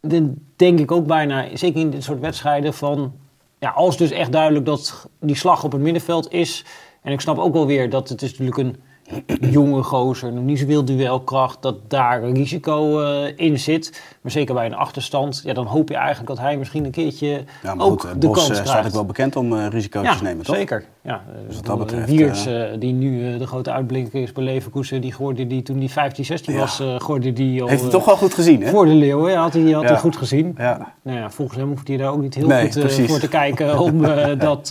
Dan 0.00 0.34
denk 0.56 0.78
ik 0.78 0.90
ook 0.90 1.06
bijna, 1.06 1.56
zeker 1.56 1.80
in 1.80 1.90
dit 1.90 2.02
soort 2.02 2.20
wedstrijden, 2.20 2.74
van... 2.74 3.12
Ja, 3.60 3.70
als 3.70 3.96
dus 3.96 4.10
echt 4.10 4.32
duidelijk 4.32 4.66
dat 4.66 5.08
die 5.20 5.36
slag 5.36 5.64
op 5.64 5.72
het 5.72 5.80
middenveld 5.80 6.32
is... 6.32 6.64
En 7.02 7.12
ik 7.12 7.20
snap 7.20 7.38
ook 7.38 7.52
wel 7.52 7.66
weer 7.66 7.90
dat 7.90 8.08
het 8.08 8.22
is 8.22 8.30
natuurlijk 8.30 8.58
een 8.58 8.82
jonge 9.40 9.82
gozer, 9.82 10.32
nog 10.32 10.44
niet 10.44 10.58
zoveel 10.58 10.84
duelkracht, 10.84 11.62
dat 11.62 11.76
daar 11.90 12.22
een 12.22 12.34
risico 12.34 13.00
eh, 13.02 13.32
in 13.36 13.58
zit. 13.58 14.02
Maar 14.20 14.32
zeker 14.32 14.54
bij 14.54 14.66
een 14.66 14.74
achterstand, 14.74 15.40
ja, 15.44 15.52
dan 15.52 15.66
hoop 15.66 15.88
je 15.88 15.94
eigenlijk 15.94 16.26
dat 16.28 16.38
hij 16.38 16.56
misschien 16.56 16.84
een 16.84 16.90
keertje 16.90 17.44
Ja, 17.62 17.74
maar 17.74 17.86
ook 17.86 18.00
goed, 18.00 18.20
de 18.20 18.26
Bos 18.26 18.36
kans 18.36 18.48
eh, 18.48 18.52
krijgt. 18.54 18.68
staat 18.70 18.86
ook 18.86 18.92
wel 18.92 19.04
bekend 19.04 19.36
om 19.36 19.52
eh, 19.52 19.66
risico's 19.68 20.04
Ja, 20.04 20.16
te 20.16 20.22
nemen, 20.22 20.44
toch? 20.44 20.56
zeker. 20.56 20.84
Ja, 21.02 21.22
Dus 21.46 21.56
wat 21.56 21.66
dat 21.66 21.78
betreft, 21.78 22.80
die 22.80 22.92
nu 22.92 23.38
de 23.38 23.46
grote 23.46 23.70
uitblinker 23.72 24.22
is 24.22 24.32
bij 24.32 24.44
Leverkusen, 24.44 25.00
die 25.00 25.12
gooide 25.12 25.46
die 25.46 25.62
toen 25.62 25.78
die 25.78 25.90
15, 25.90 26.24
16 26.24 26.54
Ja. 26.54 26.60
was, 26.60 26.82
gooide 26.98 27.32
die 27.32 27.62
al 27.62 27.68
Heeft 27.68 27.82
hij 27.82 27.90
toch 27.90 28.04
wel 28.04 28.16
goed 28.16 28.34
gezien, 28.34 28.62
hè? 28.62 28.70
voor 28.70 28.84
de 28.84 28.92
leeuwen. 28.94 29.30
Ja, 29.32 29.40
had 29.42 29.52
hij, 29.52 29.62
had 29.70 29.84
hij 29.88 29.98
goed 29.98 30.16
gezien. 30.16 30.54
Ja, 30.58 30.92
Nou 31.02 31.18
ja, 31.18 31.30
volgens 31.30 31.58
hem 31.58 31.68
hoeft 31.68 31.88
hij 31.88 31.96
daar 31.96 32.12
ook 32.12 32.20
niet 32.20 32.34
heel 32.34 32.46
Nee, 32.46 32.72
goed 32.72 32.92
voor 32.92 33.18
te 33.18 33.28
kijken 33.28 33.78
om 33.78 34.02
dat 34.38 34.64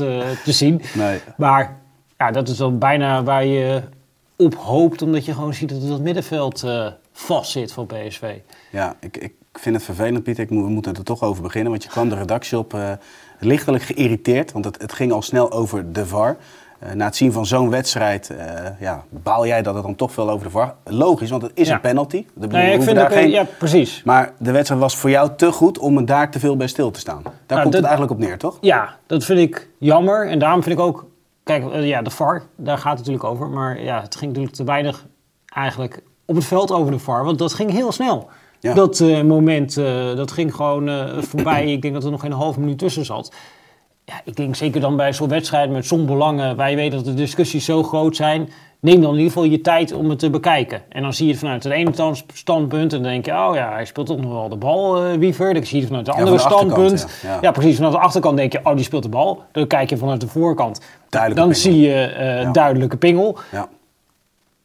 te 0.44 0.51
zien. 0.51 0.81
nee. 0.95 1.19
Maar 1.38 1.77
ja, 2.18 2.31
dat 2.31 2.47
is 2.47 2.57
dan 2.57 2.77
bijna 2.77 3.24
waar 3.24 3.45
je 3.45 3.81
op 4.45 4.56
hoopt, 4.56 5.01
omdat 5.01 5.25
je 5.25 5.33
gewoon 5.33 5.53
ziet 5.53 5.69
dat 5.69 5.81
het 5.81 6.01
middenveld 6.01 6.63
eh 6.63 6.88
vast 7.12 7.51
zit 7.51 7.71
van 7.71 7.86
PSV. 7.86 8.36
Ja, 8.72 8.96
ik, 9.00 9.17
ik 9.17 9.34
vind 9.53 9.75
het 9.75 9.84
vervelend, 9.84 10.24
Pieter. 10.24 10.43
Ik 10.43 10.50
moet, 10.50 10.63
we 10.63 10.69
moeten 10.69 10.93
er 10.96 11.03
toch 11.03 11.22
over 11.22 11.43
beginnen. 11.43 11.72
Want 11.72 11.84
je 11.84 11.89
kwam 11.89 12.10
de 12.10 12.15
redactie 12.15 12.58
op 12.58 12.74
eh, 12.74 12.91
lichtelijk 13.39 13.84
geïrriteerd. 13.84 14.51
Want 14.51 14.65
het, 14.65 14.81
het 14.81 14.93
ging 14.93 15.12
al 15.12 15.22
snel 15.22 15.51
over 15.51 15.93
de 15.93 16.05
VAR. 16.05 16.38
Eh, 16.79 16.91
na 16.93 17.05
het 17.05 17.15
zien 17.15 17.31
van 17.31 17.46
zo'n 17.46 17.69
wedstrijd, 17.69 18.31
ja, 18.79 19.03
baal 19.10 19.48
jij 19.48 19.62
dat 19.62 19.74
het 19.74 19.84
dan 19.84 19.96
toch 19.96 20.12
veel 20.12 20.29
over 20.29 20.46
de 20.46 20.51
VAR? 20.51 20.75
Logisch, 20.84 21.29
want 21.29 21.41
het 21.41 21.51
is 21.53 21.67
Ja. 21.67 21.74
een 21.74 21.81
penalty. 21.81 22.25
Nee, 22.34 22.74
ik 22.74 22.81
vind 22.81 22.96
daar 22.96 23.05
ook, 23.05 23.12
geen... 23.13 23.29
ja, 23.29 23.46
precies. 23.58 24.01
Maar 24.05 24.31
de 24.38 24.51
wedstrijd 24.51 24.81
was 24.81 24.96
voor 24.98 25.10
jou 25.10 25.29
te 25.38 25.51
goed 25.51 25.77
om 25.77 26.05
daar 26.05 26.31
te 26.31 26.39
veel 26.39 26.58
bij 26.58 26.67
stil 26.67 26.91
te 26.91 27.00
staan. 27.00 27.22
Daar 27.24 27.34
Nou, 27.48 27.62
komt 27.62 27.74
dat- 27.74 27.81
het 27.81 27.89
eigenlijk 27.91 28.12
op 28.12 28.19
neer, 28.27 28.38
toch? 28.38 28.58
Ja, 28.62 28.96
dat 29.08 29.24
vind 29.25 29.39
ik 29.39 29.69
jammer. 29.79 30.27
En 30.27 30.39
daarom 30.39 30.63
vind 30.63 30.79
ik 30.79 30.81
ook... 30.86 31.05
Kijk, 31.50 31.72
eh, 31.72 31.88
ja, 31.88 32.01
de 32.01 32.10
VAR, 32.10 32.44
daar 32.56 32.77
gaat 32.77 32.98
het 32.98 33.08
natuurlijk 33.08 33.24
over. 33.24 33.50
Maar 33.50 33.82
ja, 33.82 34.01
het 34.01 34.15
ging 34.15 34.32
natuurlijk 34.32 34.56
te 34.56 34.63
weinig 34.63 35.06
eigenlijk 35.46 36.03
op 36.25 36.36
het 36.36 36.46
veld 36.46 36.72
over 36.72 36.91
de 36.91 37.00
VAR. 37.00 37.24
Want 37.24 37.38
dat 37.38 37.53
ging 37.53 37.72
heel 37.72 37.91
snel. 37.91 38.29
Ja. 38.60 38.74
Dat 38.74 39.00
eh, 39.00 39.22
moment, 39.22 39.77
eh, 39.77 40.15
dat 40.15 40.32
ging 40.32 40.56
gewoon 40.56 40.89
voorbij. 41.24 41.72
Ik 41.72 41.82
denk 41.82 41.94
dat 41.94 42.03
er 42.03 42.12
nog 42.12 42.22
geen 42.22 42.32
half 42.32 42.58
minuut 42.58 42.77
tussen 42.77 43.06
zat. 43.06 43.34
Ja, 44.10 44.22
ik 44.24 44.36
denk 44.36 44.56
zeker 44.56 44.82
dan 44.82 44.96
bij 44.96 45.13
zo'n 45.13 45.28
wedstrijd 45.30 45.70
met 45.72 45.86
zo'n 45.86 46.06
belangen... 46.06 46.56
waar 46.56 46.70
je 46.70 46.75
weet 46.75 46.92
dat 46.92 47.06
de 47.06 47.13
discussies 47.13 47.66
zo 47.66 47.84
groot 47.84 48.16
zijn... 48.16 48.50
neem 48.80 49.01
dan 49.01 49.10
in 49.12 49.16
ieder 49.18 49.32
geval 49.32 49.44
je 49.50 49.62
tijd 49.62 49.94
om 49.94 50.10
het 50.10 50.20
te 50.20 50.30
bekijken. 50.30 50.82
En 50.89 51.01
dan 51.01 51.13
zie 51.13 51.25
je 51.25 51.32
het 51.32 51.39
vanuit 51.42 51.63
het 51.63 51.74
ene 51.74 51.94
stand- 51.94 52.24
standpunt... 52.34 52.94
en 52.94 53.01
dan 53.01 53.12
denk 53.12 53.25
je, 53.25 53.32
oh 53.32 53.51
ja, 53.54 53.72
hij 53.72 53.86
speelt 53.86 54.08
toch 54.08 54.18
nog 54.22 54.32
wel 54.32 54.50
de 54.50 54.56
bal, 54.56 55.04
eh 55.06 55.18
Wiever. 55.18 55.54
Dan 55.54 55.63
zie 55.66 55.75
je 55.75 55.80
het 55.80 55.88
vanuit 55.88 56.08
het 56.08 56.16
Ja, 56.16 56.22
andere 56.22 56.39
van 56.39 56.50
de 56.50 56.56
achterkant, 56.56 57.00
standpunt. 57.00 57.22
ja. 57.24 57.30
Ja. 57.34 57.38
ja, 57.42 57.51
precies. 57.51 57.75
Vanuit 57.75 57.94
de 57.94 58.00
achterkant 58.00 58.38
denk 58.38 58.51
je, 58.51 58.60
oh, 58.63 58.75
die 58.75 58.84
speelt 58.86 59.04
de 59.04 59.10
bal. 59.10 59.44
Dan 59.51 59.68
kijk 59.68 59.89
je 59.89 59.98
vanuit 59.98 60.22
de 60.22 60.28
voorkant. 60.28 60.82
Duidelijke 61.10 61.48
dan 61.50 61.62
pingel. 61.62 61.74
zie 61.74 61.88
je 61.89 62.16
Ja. 62.44 62.51
duidelijke 62.51 62.98
pingel. 62.98 63.38
Ja. 63.51 63.68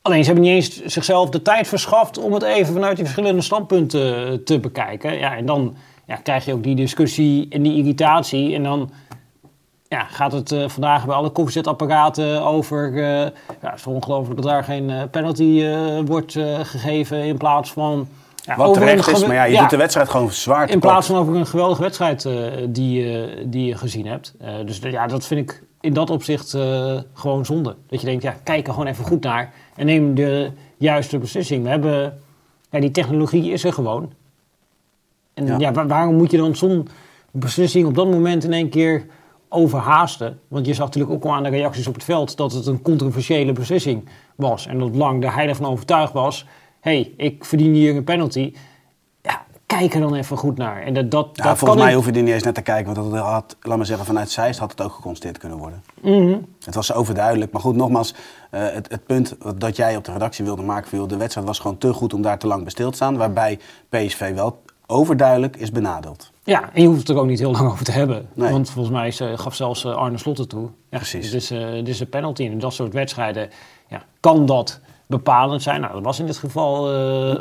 Alleen 0.03 0.21
ze 0.25 0.27
hebben 0.31 0.45
niet 0.45 0.55
eens 0.55 0.85
zichzelf 0.85 1.31
de 1.31 1.43
tijd 1.43 1.69
verschaft 1.69 2.19
om 2.19 2.33
het 2.33 2.43
even 2.43 2.73
vanuit 2.75 2.97
die 2.97 3.05
verschillende 3.05 3.43
standpunten 3.43 4.27
eh, 4.27 4.33
te 4.33 4.59
bekijken. 4.61 5.19
Ja, 5.19 5.37
en 5.37 5.47
dan 5.47 5.75
ja, 6.07 6.17
krijg 6.17 6.45
je 6.45 6.53
ook 6.53 6.63
die 6.63 6.75
discussie 6.75 7.47
en 7.51 7.63
die 7.63 7.77
irritatie. 7.77 8.55
En 8.55 8.63
dan 8.63 8.91
ja, 9.95 10.05
gaat 10.05 10.33
het 10.33 10.53
eh, 10.53 10.69
vandaag 10.69 11.07
bij 11.07 11.15
alle 11.15 11.31
koffiezetapparaten 11.31 12.43
over... 12.43 12.89
eh, 12.95 13.03
ja, 13.03 13.31
het 13.61 13.75
is 13.79 13.87
ongelooflijk 13.87 14.41
dat 14.43 14.51
daar 14.51 14.65
geen 14.65 14.91
eh, 14.91 15.03
penalty 15.11 15.65
wordt 16.07 16.33
gegeven 16.63 17.25
in 17.25 17.37
plaats 17.37 17.73
van... 17.73 18.09
Ja, 18.47 18.57
Wat 18.57 18.75
terecht 18.75 19.09
is, 19.09 19.27
maar 19.27 19.35
ja, 19.37 19.45
je 19.45 19.53
ja, 19.53 19.61
doet 19.61 19.71
de 19.71 19.77
wedstrijd 19.77 20.09
gewoon 20.09 20.31
zwaar 20.33 20.71
In 20.71 20.81
plaats 20.81 21.07
van 21.07 21.17
over 21.17 21.35
een 21.35 21.47
geweldige 21.47 21.83
wedstrijd 21.83 22.29
die, 22.69 23.03
je- 23.03 23.43
die 23.47 23.67
je 23.67 23.75
gezien 23.77 24.07
hebt. 24.07 24.35
Dus 24.65 24.79
ja, 24.83 25.07
dat 25.07 25.27
vind 25.27 25.41
ik 25.51 25.63
in 25.81 25.93
dat 25.93 26.11
opzicht 26.11 26.57
gewoon 27.15 27.45
zonde. 27.45 27.77
Dat 27.89 28.01
je 28.01 28.07
denkt, 28.07 28.23
ja, 28.23 28.35
kijk 28.43 28.67
er 28.67 28.73
gewoon 28.73 28.89
even 28.89 29.05
goed 29.05 29.23
naar 29.23 29.53
en 29.77 29.87
neem 29.87 30.15
de 30.15 30.51
juiste 30.77 31.19
beslissing. 31.19 31.63
We 31.63 31.69
hebben, 31.69 32.21
ja, 32.71 32.81
die 32.81 32.91
technologie 32.91 33.53
is 33.53 33.65
er 33.65 33.73
gewoon. 33.73 34.13
En 35.35 35.47
Ja. 35.47 35.59
ja, 35.59 35.73
wa- 35.73 35.87
waarom 35.87 36.15
moet 36.17 36.31
je 36.31 36.37
dan 36.37 36.57
zo'n 36.57 36.89
beslissing 37.31 37.87
op 37.87 37.95
dat 37.95 38.11
moment 38.11 38.45
in 38.45 38.53
één 38.53 38.69
keer 38.69 39.07
overhaasten? 39.55 40.39
Want 40.49 40.67
je 40.67 40.75
zag 40.75 40.87
natuurlijk 40.87 41.15
ook 41.15 41.25
al 41.25 41.33
aan 41.35 41.43
de 41.43 41.49
reacties 41.49 41.87
op 41.87 41.95
het 41.95 42.05
veld 42.05 42.37
dat 42.37 42.53
het 42.53 42.67
een 42.67 42.83
controversiële 42.83 43.53
beslissing 43.53 44.09
was. 44.37 44.67
En 44.67 44.79
dat 44.79 44.95
lang 44.97 45.21
de 45.21 45.31
hij 45.31 45.49
ervan 45.49 45.67
overtuigd 45.71 46.13
was, 46.13 46.47
hé, 46.81 46.91
hey, 46.91 47.13
ik 47.27 47.45
verdien 47.45 47.75
hier 47.75 47.97
een 47.97 48.05
penalty. 48.05 48.55
Ja, 49.23 49.45
kijk 49.67 49.95
er 49.95 50.01
dan 50.01 50.15
even 50.15 50.37
goed 50.37 50.57
naar. 50.57 50.83
En 50.83 50.95
dat, 50.95 51.11
dat, 51.11 51.29
Ja, 51.33 51.43
dat 51.45 51.59
volgens 51.59 51.81
mij 51.81 51.91
ik- 51.91 51.97
hoef 51.97 52.07
je 52.07 52.13
er 52.13 52.23
niet 52.23 52.35
eens 52.35 52.43
naar 52.43 52.53
te 52.53 52.63
kijken, 52.63 52.95
want 52.95 53.11
dat 53.13 53.21
had, 53.21 53.57
laat 53.61 53.77
maar 53.77 53.87
zeggen, 53.87 54.07
vanuit 54.07 54.31
Zeist 54.31 54.59
had 54.59 54.71
het 54.71 54.81
ook 54.83 54.93
geconstateerd 54.93 55.39
kunnen 55.39 55.59
worden. 55.59 55.83
Mhm. 56.03 56.37
Het 56.65 56.75
was 56.75 56.93
overduidelijk. 56.93 57.53
Maar 57.53 57.61
goed, 57.61 57.77
nogmaals, 57.77 58.15
eh, 58.51 58.61
het, 58.73 58.91
het 58.91 59.07
punt 59.07 59.37
dat 59.57 59.77
jij 59.77 59.97
op 59.97 60.05
de 60.05 60.13
redactie 60.13 60.45
wilde 60.45 60.63
maken, 60.63 60.89
viel, 60.89 61.07
de 61.07 61.17
wedstrijd 61.17 61.47
was 61.47 61.59
gewoon 61.59 61.79
te 61.79 61.93
goed 61.93 62.15
om 62.15 62.23
daar 62.23 62.39
te 62.39 62.47
lang 62.47 62.63
bij 62.63 62.71
stil 62.71 62.91
te 62.91 62.97
staan. 62.97 63.17
Waarbij 63.17 63.59
PSV 63.89 64.35
wel 64.35 64.63
overduidelijk 64.87 65.57
is 65.57 65.71
benadeeld. 65.71 66.33
Ja, 66.45 66.71
en 66.73 66.83
je 66.83 66.87
hoeft 66.87 66.99
het 66.99 67.09
er 67.09 67.17
ook 67.17 67.27
niet 67.27 67.39
heel 67.39 67.51
lang 67.51 67.71
over 67.71 67.85
te 67.85 67.93
hebben. 67.93 68.29
Nee. 68.35 68.51
Want 68.51 68.71
volgens 68.71 68.95
mij 68.95 69.07
is, 69.07 69.21
eh, 69.21 69.39
gaf 69.39 69.55
zelfs 69.55 69.85
eh, 69.85 69.95
Arne 69.95 70.19
Slot 70.19 70.39
het 70.39 70.49
toe. 70.49 70.69
Ja, 70.91 70.97
Precies. 70.97 71.51
Eh, 71.51 71.59
het 71.73 71.89
is 71.89 72.01
een 72.01 72.09
penalty. 72.09 72.45
En 72.45 72.51
in 72.51 72.59
dat 72.59 72.75
soort 72.75 72.93
wedstrijden 72.93 73.51
ja, 73.89 74.03
kan 74.21 74.47
dat 74.47 74.81
bepalend 75.07 75.63
zijn. 75.63 75.81
Nou, 75.81 75.93
dat 75.93 76.03
was 76.03 76.19
in 76.19 76.27
dit 76.27 76.37
geval 76.37 76.89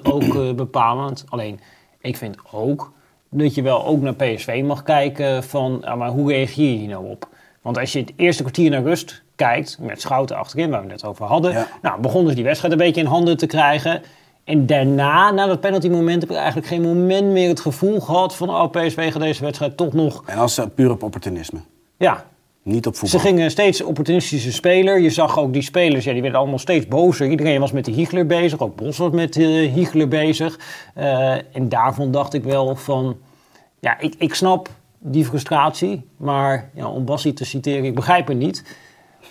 ook 0.03 0.55
bepalend. 0.55 1.25
Alleen, 1.29 1.59
ik 2.01 2.17
vind 2.17 2.38
ook 2.51 2.91
dat 3.29 3.55
je 3.55 3.62
wel 3.62 3.85
ook 3.85 4.01
naar 4.01 4.15
PSV 4.15 4.62
mag 4.65 4.83
kijken 4.83 5.43
van... 5.43 5.85
Maar 5.97 6.09
hoe 6.09 6.31
reageer 6.31 6.71
je 6.71 6.77
hier 6.77 6.88
nou 6.88 7.09
op? 7.09 7.27
Want 7.62 7.77
als 7.77 7.93
je 7.93 8.00
het 8.00 8.13
eerste 8.15 8.41
kwartier 8.41 8.69
naar 8.69 8.83
rust 8.83 9.21
kijkt, 9.35 9.77
met 9.79 10.01
Schouten 10.01 10.35
achterin, 10.35 10.69
waar 10.69 10.81
we 10.81 10.91
het 10.91 11.01
net 11.01 11.09
over 11.09 11.25
hadden... 11.25 11.51
Ja. 11.51 11.67
Nou, 11.81 12.01
begonnen 12.01 12.29
ze 12.29 12.35
die 12.35 12.45
wedstrijd 12.45 12.73
een 12.73 12.79
beetje 12.79 13.01
in 13.01 13.07
handen 13.07 13.38
te 13.38 13.45
krijgen... 13.45 14.01
En 14.43 14.65
daarna, 14.65 15.31
na 15.31 15.45
dat 15.45 15.59
penaltymoment, 15.59 16.21
heb 16.21 16.29
ik 16.29 16.35
eigenlijk 16.35 16.67
geen 16.67 16.81
moment 16.81 17.31
meer 17.31 17.50
het 17.50 17.59
gevoel 17.59 18.00
gehad 18.00 18.35
van... 18.35 18.50
oh, 18.50 18.69
PSV 18.69 19.12
gaat 19.12 19.21
deze 19.21 19.43
wedstrijd 19.43 19.77
toch 19.77 19.93
nog... 19.93 20.23
En 20.25 20.38
als 20.38 20.59
uh, 20.59 20.65
puur 20.75 20.91
op 20.91 21.03
opportunisme. 21.03 21.59
Ja, 21.97 22.25
Niet 22.63 22.88
op 22.88 22.95
voetbal. 22.95 23.19
ze 23.19 23.27
gingen 23.27 23.51
steeds 23.51 23.81
opportunistische 23.81 24.51
speler. 24.51 25.00
Je 25.00 25.09
zag 25.09 25.39
ook 25.39 25.53
die 25.53 25.62
spelers, 25.62 26.05
ja, 26.05 26.12
die 26.12 26.21
werden 26.21 26.39
allemaal 26.39 26.59
steeds 26.59 26.88
bozer. 26.88 27.27
Iedereen 27.27 27.59
was 27.59 27.71
met 27.71 27.85
de 27.85 27.91
Hiegler 27.91 28.25
bezig, 28.25 28.59
ook 28.59 28.75
Bos 28.75 28.97
was 28.97 29.12
met 29.12 29.33
de 29.33 29.43
Hiegler 29.73 30.07
bezig. 30.07 30.59
Eh, 30.93 31.31
en 31.31 31.69
daarvan 31.69 32.12
dacht 32.12 32.33
ik 32.33 32.43
wel 32.43 32.75
van... 32.75 33.17
Ja, 33.79 34.00
ik, 34.00 34.15
ik 34.17 34.33
snap 34.33 34.69
die 35.00 35.25
frustratie, 35.25 36.05
maar 36.17 36.69
ja, 36.73 36.88
om 36.88 37.05
Bassi 37.05 37.33
te 37.33 37.45
citeren, 37.45 37.83
ik 37.83 37.95
begrijp 37.95 38.27
het 38.27 38.38
niet. 38.38 38.63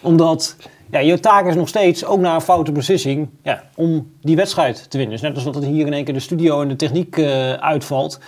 Omdat 0.02 0.56
ja, 0.90 0.98
je 0.98 1.20
taak 1.20 1.46
is 1.46 1.54
nog 1.54 1.68
steeds, 1.68 2.04
ook 2.04 2.20
na 2.20 2.34
een 2.34 2.40
foute 2.40 2.72
beslissing, 2.72 3.28
ja, 3.42 3.62
om 3.74 4.10
die 4.20 4.36
wedstrijd 4.36 4.90
te 4.90 4.96
winnen. 4.96 5.16
Dus 5.16 5.26
net 5.28 5.34
als 5.34 5.44
dat 5.44 5.54
het 5.54 5.64
hier 5.64 5.86
in 5.86 5.92
één 5.92 6.04
keer 6.04 6.14
de 6.14 6.20
studio 6.20 6.62
en 6.62 6.68
de 6.68 6.76
techniek 6.76 7.16
eh, 7.16 7.52
uitvalt 7.52 8.20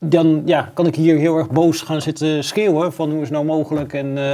dan 0.00 0.42
ja, 0.44 0.70
kan 0.74 0.86
ik 0.86 0.94
hier 0.94 1.16
heel 1.16 1.36
erg 1.36 1.50
boos 1.50 1.80
gaan 1.80 2.02
zitten 2.02 2.44
schreeuwen 2.44 2.92
van 2.92 3.10
hoe 3.10 3.20
is 3.20 3.28
het 3.28 3.32
nou 3.32 3.44
mogelijk 3.44 3.92
en 3.92 4.18
eh, 4.18 4.24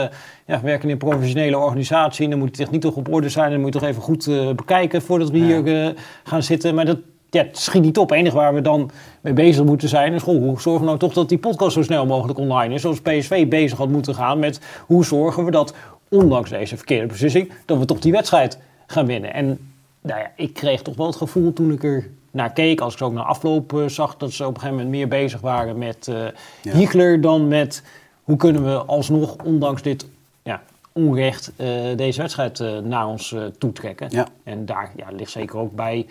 ja, 0.47 0.61
we 0.61 0.67
werken 0.67 0.85
in 0.85 0.91
een 0.91 0.99
professionele 0.99 1.59
organisatie 1.59 2.25
en 2.25 2.31
dan 2.31 2.39
moet 2.39 2.57
de 2.57 2.63
techniek 2.63 2.81
toch 2.81 2.97
op 2.97 3.13
orde 3.13 3.29
zijn 3.29 3.45
en 3.45 3.53
dan 3.53 3.61
moet 3.61 3.73
je 3.73 3.79
toch 3.79 3.89
even 3.89 4.03
goed 4.03 4.27
eh, 4.27 4.51
bekijken 4.53 5.03
voordat 5.03 5.31
we 5.31 5.39
hier 5.39 5.95
gaan 6.25 6.43
zitten. 6.43 6.75
Maar 6.75 6.85
dat 6.85 6.99
ja, 7.35 7.47
schiet 7.53 7.83
niet 7.83 7.99
op. 7.99 8.09
Het 8.09 8.19
enige 8.19 8.37
waar 8.37 8.55
we 8.55 8.61
dan 8.61 8.91
mee 9.21 9.33
bezig 9.33 9.65
moeten 9.65 9.89
zijn 9.89 10.13
is 10.13 10.23
goh, 10.23 10.39
hoe 10.39 10.61
zorgen 10.61 10.81
we 10.81 10.87
nou 10.87 10.99
toch 10.99 11.13
dat 11.13 11.29
die 11.29 11.39
podcast 11.39 11.73
zo 11.73 11.83
snel 11.83 12.07
mogelijk 12.07 12.39
online 12.39 12.75
is. 12.75 12.81
Zoals 12.81 13.01
PSV 13.01 13.49
bezig 13.49 13.79
had 13.79 13.89
moeten 13.89 14.15
gaan 14.15 14.39
met 14.39 14.61
hoe 14.87 15.05
zorgen 15.05 15.45
we 15.45 15.51
dat, 15.51 15.75
ondanks 16.15 16.51
deze 16.51 16.77
verkeerde 16.77 17.07
beslissing, 17.07 17.53
dat 17.65 17.79
we 17.79 17.85
toch 17.85 17.99
die 17.99 18.13
wedstrijd 18.13 18.59
gaan 18.87 19.07
winnen. 19.07 19.35
En 19.35 19.47
nou 20.01 20.21
ja, 20.21 20.31
ik 20.37 20.55
kreeg 20.55 20.83
toch 20.83 20.97
wel 20.97 21.07
het 21.07 21.17
gevoel 21.17 21.53
toen 21.53 21.73
ik 21.73 21.85
er 21.85 22.11
naar 22.31 22.53
keek, 22.53 22.81
als 22.81 22.93
ik 22.93 22.99
ze 22.99 23.05
ook 23.05 23.13
naar 23.13 23.25
afloop 23.25 23.73
eh, 23.73 23.87
zag, 23.87 24.17
dat 24.17 24.33
ze 24.33 24.43
op 24.43 24.55
een 24.55 24.61
gegeven 24.61 24.77
moment 24.77 24.95
meer 24.95 25.09
bezig 25.09 25.41
waren 25.41 25.79
met 25.79 26.11
Ja. 26.63 26.73
Hiegler 26.73 27.21
dan 27.21 27.49
met 27.49 27.83
hoe 28.23 28.37
kunnen 28.37 28.65
we 28.65 28.77
alsnog, 28.77 29.37
ondanks 29.45 29.83
dit 29.83 30.07
ja, 30.43 30.63
onrecht, 30.93 31.53
eh, 31.57 31.67
deze 31.97 32.21
wedstrijd 32.21 32.63
naar 32.85 33.07
ons 33.07 33.35
toetrekken. 33.59 34.07
Ja. 34.11 34.27
En 34.43 34.67
daar 34.67 34.93
ja, 34.97 35.07
ligt 35.11 35.31
zeker 35.31 35.59
ook 35.59 35.75
bij 35.75 36.07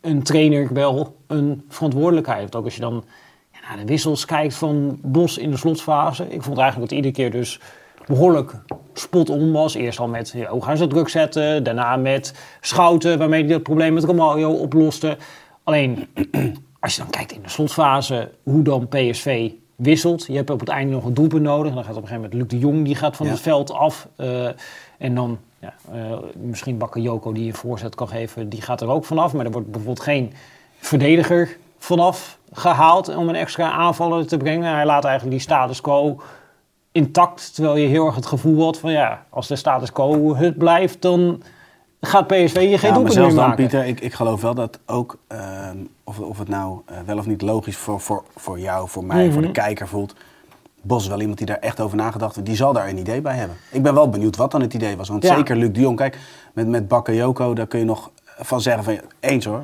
een 0.00 0.22
trainer 0.22 0.72
wel 0.72 1.16
een 1.26 1.64
verantwoordelijkheid. 1.68 2.40
Want 2.40 2.56
ook 2.56 2.64
als 2.64 2.74
je 2.74 2.80
dan 2.80 3.04
ja, 3.52 3.58
naar 3.68 3.76
de 3.76 3.84
wissels 3.84 4.24
kijkt 4.24 4.54
van 4.54 4.98
Bos 5.02 5.38
in 5.38 5.50
de 5.50 5.56
slotfase. 5.56 6.28
Ik 6.28 6.42
vond 6.42 6.58
eigenlijk 6.58 6.90
dat 6.90 6.98
iedere 6.98 7.14
keer 7.14 7.30
dus 7.30 7.60
behoorlijk 8.08 8.52
spot 8.92 9.30
on 9.30 9.52
was. 9.52 9.74
Eerst 9.74 9.98
al 9.98 10.08
met 10.08 10.32
ja, 10.36 10.48
hoe 10.48 10.62
gaan 10.62 10.76
ze 10.76 10.86
druk 10.86 11.08
zetten. 11.08 11.64
Daarna 11.64 11.96
met 11.96 12.34
Schouten, 12.60 13.18
waarmee 13.18 13.40
hij 13.44 13.52
dat 13.52 13.62
probleem 13.62 13.94
met 13.94 14.04
Romario 14.04 14.50
oploste. 14.52 15.16
Alleen, 15.64 16.06
als 16.80 16.94
je 16.94 17.00
dan 17.02 17.10
kijkt 17.10 17.32
in 17.32 17.42
de 17.42 17.48
slotfase 17.48 18.30
hoe 18.42 18.62
dan 18.62 18.88
PSV 18.88 19.50
wisselt. 19.76 20.26
Je 20.26 20.36
hebt 20.36 20.50
op 20.50 20.60
het 20.60 20.68
einde 20.68 20.92
nog 20.92 21.04
een 21.04 21.14
doelpunt 21.14 21.42
nodig. 21.42 21.74
Dan 21.74 21.84
gaat 21.84 21.96
op 21.96 22.02
een 22.02 22.08
gegeven 22.08 22.30
moment 22.30 22.50
Luc 22.50 22.60
de 22.60 22.66
Jong 22.66 22.84
die 22.84 22.94
gaat 22.94 23.16
van 23.16 23.26
Ja. 23.26 23.32
het 23.32 23.40
veld 23.40 23.72
af. 23.72 24.08
Eh, 24.16 24.46
en 24.98 25.14
dan 25.14 25.38
ja, 25.58 25.74
eh, 25.92 26.18
misschien 26.36 26.78
Bakker 26.78 27.00
Joko 27.00 27.32
die 27.32 27.46
een 27.46 27.54
voorzet 27.54 27.94
kan 27.94 28.08
geven. 28.08 28.48
Die 28.48 28.62
gaat 28.62 28.80
er 28.80 28.88
ook 28.88 29.04
vanaf. 29.04 29.32
Maar 29.32 29.44
er 29.44 29.50
wordt 29.50 29.70
bijvoorbeeld 29.70 30.00
geen 30.00 30.32
verdediger 30.78 31.56
vanaf 31.78 32.38
gehaald 32.52 33.16
om 33.16 33.28
een 33.28 33.34
extra 33.34 33.70
aanvaller 33.70 34.26
te 34.26 34.36
brengen. 34.36 34.74
Hij 34.74 34.86
laat 34.86 35.04
eigenlijk 35.04 35.36
die 35.36 35.46
status 35.46 35.80
quo 35.80 36.20
intact. 36.98 37.54
Terwijl 37.54 37.76
je 37.76 37.86
heel 37.86 38.06
erg 38.06 38.14
het 38.14 38.26
gevoel 38.26 38.64
had 38.64 38.78
van 38.78 38.92
ja, 38.92 39.24
als 39.30 39.46
de 39.48 39.56
status 39.56 39.92
quo 39.92 40.36
het 40.36 40.58
blijft, 40.58 41.02
dan 41.02 41.42
gaat 42.00 42.26
PSV 42.26 42.56
hier 42.58 42.78
geen 42.78 42.88
ja, 42.88 42.94
doelpunt 42.94 43.14
meer 43.18 43.24
dan, 43.26 43.34
maken. 43.34 43.56
Pieter, 43.56 43.84
ik, 43.86 44.00
ik 44.00 44.12
geloof 44.14 44.40
wel 44.40 44.54
dat 44.54 44.78
ook, 44.86 45.18
ehm, 45.26 45.76
of, 46.04 46.18
of 46.18 46.38
het 46.38 46.48
nou 46.48 46.80
eh, 46.86 46.96
wel 47.06 47.18
of 47.18 47.26
niet 47.26 47.42
logisch 47.42 47.76
voor, 47.76 48.00
voor, 48.00 48.24
voor 48.36 48.58
jou, 48.58 48.88
voor 48.88 49.04
mij, 49.04 49.24
voor 49.32 49.40
de 49.42 49.48
Mhm. 49.48 49.56
kijker 49.56 49.88
voelt. 49.88 50.14
Bos 50.82 51.02
is 51.02 51.08
wel 51.08 51.20
iemand 51.20 51.38
die 51.38 51.46
daar 51.46 51.58
echt 51.58 51.80
over 51.80 51.96
nagedacht 51.96 52.34
heeft. 52.34 52.46
Die 52.46 52.56
zal 52.56 52.72
daar 52.72 52.88
een 52.88 52.98
idee 52.98 53.20
bij 53.20 53.34
hebben. 53.36 53.56
Ik 53.70 53.82
ben 53.82 53.94
wel 53.94 54.08
benieuwd 54.08 54.36
wat 54.36 54.50
dan 54.50 54.60
het 54.60 54.74
idee 54.74 54.96
was. 54.96 55.08
Want 55.08 55.22
Ja. 55.22 55.36
zeker 55.36 55.56
Luc 55.56 55.72
de 55.72 55.80
Jong, 55.80 55.96
kijk, 55.96 56.18
met, 56.52 56.68
met 56.68 56.88
Bakayoko, 56.88 57.54
daar 57.54 57.66
kun 57.66 57.78
je 57.78 57.84
nog 57.84 58.10
van 58.38 58.60
zeggen 58.60 58.84
van 58.84 59.00
eens 59.20 59.44
hoor. 59.44 59.62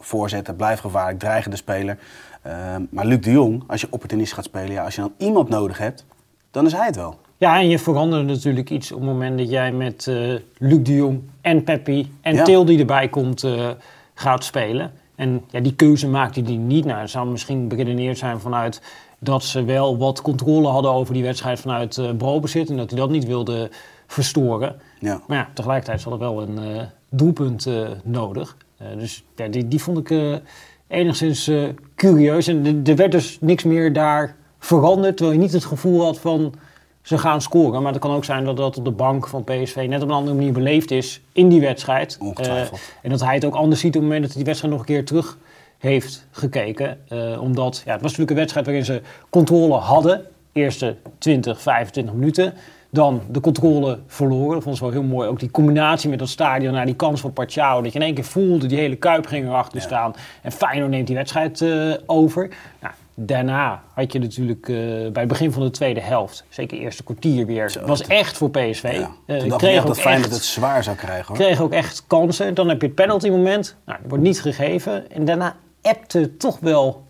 Voorzetten, 0.00 0.56
blijf 0.56 0.80
gevaarlijk, 0.80 1.18
dreigen 1.18 1.50
de 1.50 1.56
speler. 1.56 1.98
Ehm, 2.42 2.82
maar 2.90 3.04
Luc 3.06 3.20
de 3.20 3.30
Jong, 3.30 3.62
als 3.66 3.80
je 3.80 3.86
opportunistisch 3.90 4.34
gaat 4.34 4.44
spelen, 4.44 4.72
ja, 4.72 4.84
als 4.84 4.94
je 4.94 5.00
dan 5.00 5.12
iemand 5.16 5.48
nodig 5.48 5.78
hebt, 5.78 6.04
dan 6.50 6.66
is 6.66 6.72
hij 6.72 6.86
het 6.86 6.96
wel. 6.96 7.18
Ja, 7.36 7.58
en 7.58 7.68
je 7.68 7.78
verandert 7.78 8.26
natuurlijk 8.26 8.70
iets 8.70 8.92
op 8.92 8.98
het 8.98 9.08
moment 9.08 9.38
dat 9.38 9.50
jij 9.50 9.72
met 9.72 10.06
eh 10.06 10.34
Luc 10.58 10.82
de 10.82 10.94
Jong 10.94 11.20
en 11.40 11.64
Peppi 11.64 12.12
en 12.20 12.34
Ja. 12.34 12.44
Til 12.44 12.64
die 12.64 12.78
erbij 12.78 13.08
komt 13.08 13.42
eh, 13.44 13.68
gaat 14.14 14.44
spelen. 14.44 14.92
En 15.14 15.44
ja, 15.50 15.60
die 15.60 15.74
keuze 15.74 16.08
maakte 16.08 16.40
hij 16.42 16.56
niet. 16.56 16.84
Nou, 16.84 17.00
het 17.00 17.10
zou 17.10 17.28
misschien 17.28 17.68
beredeneerd 17.68 18.18
zijn 18.18 18.40
vanuit 18.40 18.82
dat 19.18 19.44
ze 19.44 19.64
wel 19.64 19.98
wat 19.98 20.22
controle 20.22 20.68
hadden 20.68 20.90
over 20.90 21.14
die 21.14 21.22
wedstrijd 21.22 21.60
vanuit 21.60 22.18
balbezit. 22.18 22.70
En 22.70 22.76
dat 22.76 22.90
hij 22.90 22.98
dat 22.98 23.10
niet 23.10 23.26
wilde 23.26 23.70
verstoren. 24.06 24.80
Ja. 24.98 25.20
Maar 25.26 25.36
ja, 25.36 25.48
tegelijkertijd 25.54 26.02
had 26.02 26.12
er 26.12 26.18
wel 26.18 26.42
een 26.42 26.88
doelpunt 27.10 27.68
nodig. 28.04 28.56
Dus 28.96 29.24
ja, 29.36 29.48
die, 29.48 29.68
die 29.68 29.82
vond 29.82 30.10
ik 30.10 30.40
enigszins 30.86 31.50
curieus. 31.94 32.46
En 32.46 32.82
er 32.84 32.96
werd 32.96 33.12
dus 33.12 33.38
niks 33.40 33.64
meer 33.64 33.92
daar 33.92 34.36
veranderd. 34.60 35.16
Terwijl 35.16 35.38
je 35.38 35.44
niet 35.44 35.52
het 35.52 35.64
gevoel 35.64 36.04
had 36.04 36.18
van 36.18 36.54
ze 37.02 37.18
gaan 37.18 37.40
scoren. 37.42 37.82
Maar 37.82 37.92
het 37.92 38.00
kan 38.00 38.10
ook 38.10 38.24
zijn 38.24 38.44
dat 38.44 38.56
dat 38.56 38.76
op 38.78 38.84
de 38.84 38.90
bank 38.90 39.26
van 39.28 39.44
PSV 39.44 39.86
net 39.88 40.02
op 40.02 40.08
een 40.08 40.14
andere 40.14 40.36
manier 40.36 40.52
beleefd 40.52 40.90
is 40.90 41.20
in 41.32 41.48
die 41.48 41.60
wedstrijd. 41.60 42.16
Ongetwijfeld. 42.20 42.78
Eh, 42.78 42.84
en 43.02 43.10
dat 43.10 43.20
hij 43.20 43.34
het 43.34 43.44
ook 43.44 43.54
anders 43.54 43.80
ziet 43.80 43.94
op 43.96 44.00
het 44.00 44.10
moment 44.10 44.20
dat 44.22 44.30
hij 44.30 44.38
die 44.38 44.46
wedstrijd 44.46 44.74
nog 44.74 44.82
een 44.82 44.94
keer 44.94 45.04
terug 45.04 45.38
heeft 45.78 46.26
gekeken. 46.30 46.98
Eh, 47.08 47.42
omdat 47.42 47.82
ja, 47.84 47.92
het 47.92 48.02
was 48.02 48.16
natuurlijk 48.16 48.30
een 48.30 48.36
wedstrijd 48.36 48.66
waarin 48.66 48.84
ze 48.84 49.02
controle 49.30 49.74
hadden. 49.74 50.22
Eerste 50.52 50.96
20, 51.18 51.60
25 51.60 52.14
minuten. 52.14 52.54
Dan 52.92 53.20
de 53.30 53.40
controle 53.40 53.98
verloren. 54.06 54.54
Dat 54.54 54.62
vond 54.62 54.76
ze 54.76 54.82
wel 54.82 54.92
heel 54.92 55.02
mooi. 55.02 55.28
Ook 55.28 55.40
die 55.40 55.50
combinatie 55.50 56.10
met 56.10 56.18
dat 56.18 56.28
stadion 56.28 56.72
naar 56.72 56.86
die 56.86 56.94
kans 56.94 57.20
van 57.20 57.32
Pacquiao. 57.32 57.82
Dat 57.82 57.92
je 57.92 57.98
in 57.98 58.04
één 58.04 58.14
keer 58.14 58.24
voelde, 58.24 58.66
die 58.66 58.78
hele 58.78 58.96
Kuip 58.96 59.26
ging 59.26 59.46
erachter 59.46 59.78
Ja. 59.78 59.84
staan. 59.84 60.14
En 60.42 60.52
Feyenoord 60.52 60.90
neemt 60.90 61.06
die 61.06 61.16
wedstrijd 61.16 61.60
eh, 61.60 61.92
over. 62.06 62.50
Nou, 62.80 62.94
daarna 63.26 63.82
had 63.94 64.12
je 64.12 64.18
natuurlijk 64.18 64.68
eh, 64.68 64.76
bij 64.76 65.10
het 65.22 65.28
begin 65.28 65.52
van 65.52 65.62
de 65.62 65.70
tweede 65.70 66.00
helft, 66.00 66.44
zeker 66.48 66.78
eerste 66.78 67.02
kwartier 67.02 67.46
weer, 67.46 67.70
Zo, 67.70 67.86
was 67.86 68.02
echt 68.06 68.36
voor 68.36 68.50
PSV. 68.50 68.82
Ja. 69.00 69.10
Eh, 69.26 69.38
Toen 69.38 69.48
dacht 69.48 69.60
kreeg 69.62 69.76
echt 69.76 69.86
dat 69.86 70.00
Feyenoord 70.00 70.26
echt- 70.26 70.34
het 70.36 70.44
zwaar 70.44 70.82
zou 70.84 70.96
krijgen 70.96 71.26
hoor. 71.26 71.36
kreeg 71.36 71.60
ook 71.60 71.72
echt 71.72 72.04
kansen. 72.06 72.54
Dan 72.54 72.68
heb 72.68 72.80
je 72.80 72.86
het 72.86 72.96
penalty 72.96 73.28
moment. 73.30 73.76
Nou, 73.86 73.98
dat 74.00 74.08
wordt 74.10 74.24
niet 74.24 74.40
gegeven. 74.40 75.10
En 75.10 75.24
daarna 75.24 75.56
appte 75.82 76.36
toch 76.36 76.58
wel 76.60 77.04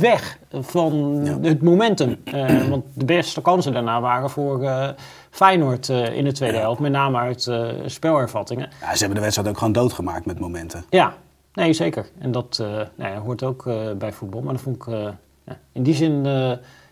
weg 0.00 0.38
van 0.52 1.20
Ja. 1.24 1.38
het 1.48 1.62
momentum. 1.62 2.16
Eh, 2.24 2.68
want 2.68 2.84
de 2.94 3.04
beste 3.04 3.40
kansen 3.40 3.72
daarna 3.72 4.00
waren 4.00 4.30
voor 4.30 4.62
eh, 4.62 4.88
Feyenoord 5.30 5.88
in 5.88 6.24
de 6.24 6.32
tweede 6.32 6.58
helft. 6.58 6.80
Met 6.80 6.92
name 6.92 7.18
uit 7.18 7.50
spelervattingen. 7.86 8.68
Ja, 8.80 8.92
ze 8.92 8.98
hebben 8.98 9.14
de 9.16 9.20
wedstrijd 9.20 9.48
ook 9.48 9.58
gewoon 9.58 9.72
doodgemaakt 9.72 10.26
met 10.26 10.38
momenten. 10.38 10.84
Ja, 10.90 11.12
nee, 11.56 11.72
zeker. 11.72 12.06
En 12.18 12.32
dat 12.32 12.58
eh, 12.60 12.66
nou 12.68 13.12
ja, 13.12 13.18
hoort 13.18 13.42
ook 13.42 13.66
eh, 13.66 13.92
bij 13.98 14.12
voetbal. 14.12 14.40
Maar 14.40 14.52
dat 14.52 14.62
vond 14.62 14.76
ik 14.76 14.86
eh, 14.86 15.08
ja, 15.44 15.58
in 15.72 15.82
die 15.82 15.94
zin 15.94 16.24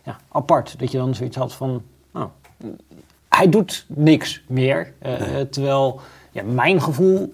ja, 0.05 0.17
apart. 0.29 0.79
Dat 0.79 0.91
je 0.91 0.99
dan 0.99 1.15
zoiets 1.15 1.37
had 1.37 1.55
van... 1.55 1.83
nou, 2.13 2.29
hij 3.29 3.49
doet 3.49 3.87
niks 3.89 4.43
meer. 4.49 4.93
Terwijl 5.51 6.01
ja, 6.31 6.43
mijn 6.43 6.81
gevoel, 6.83 7.33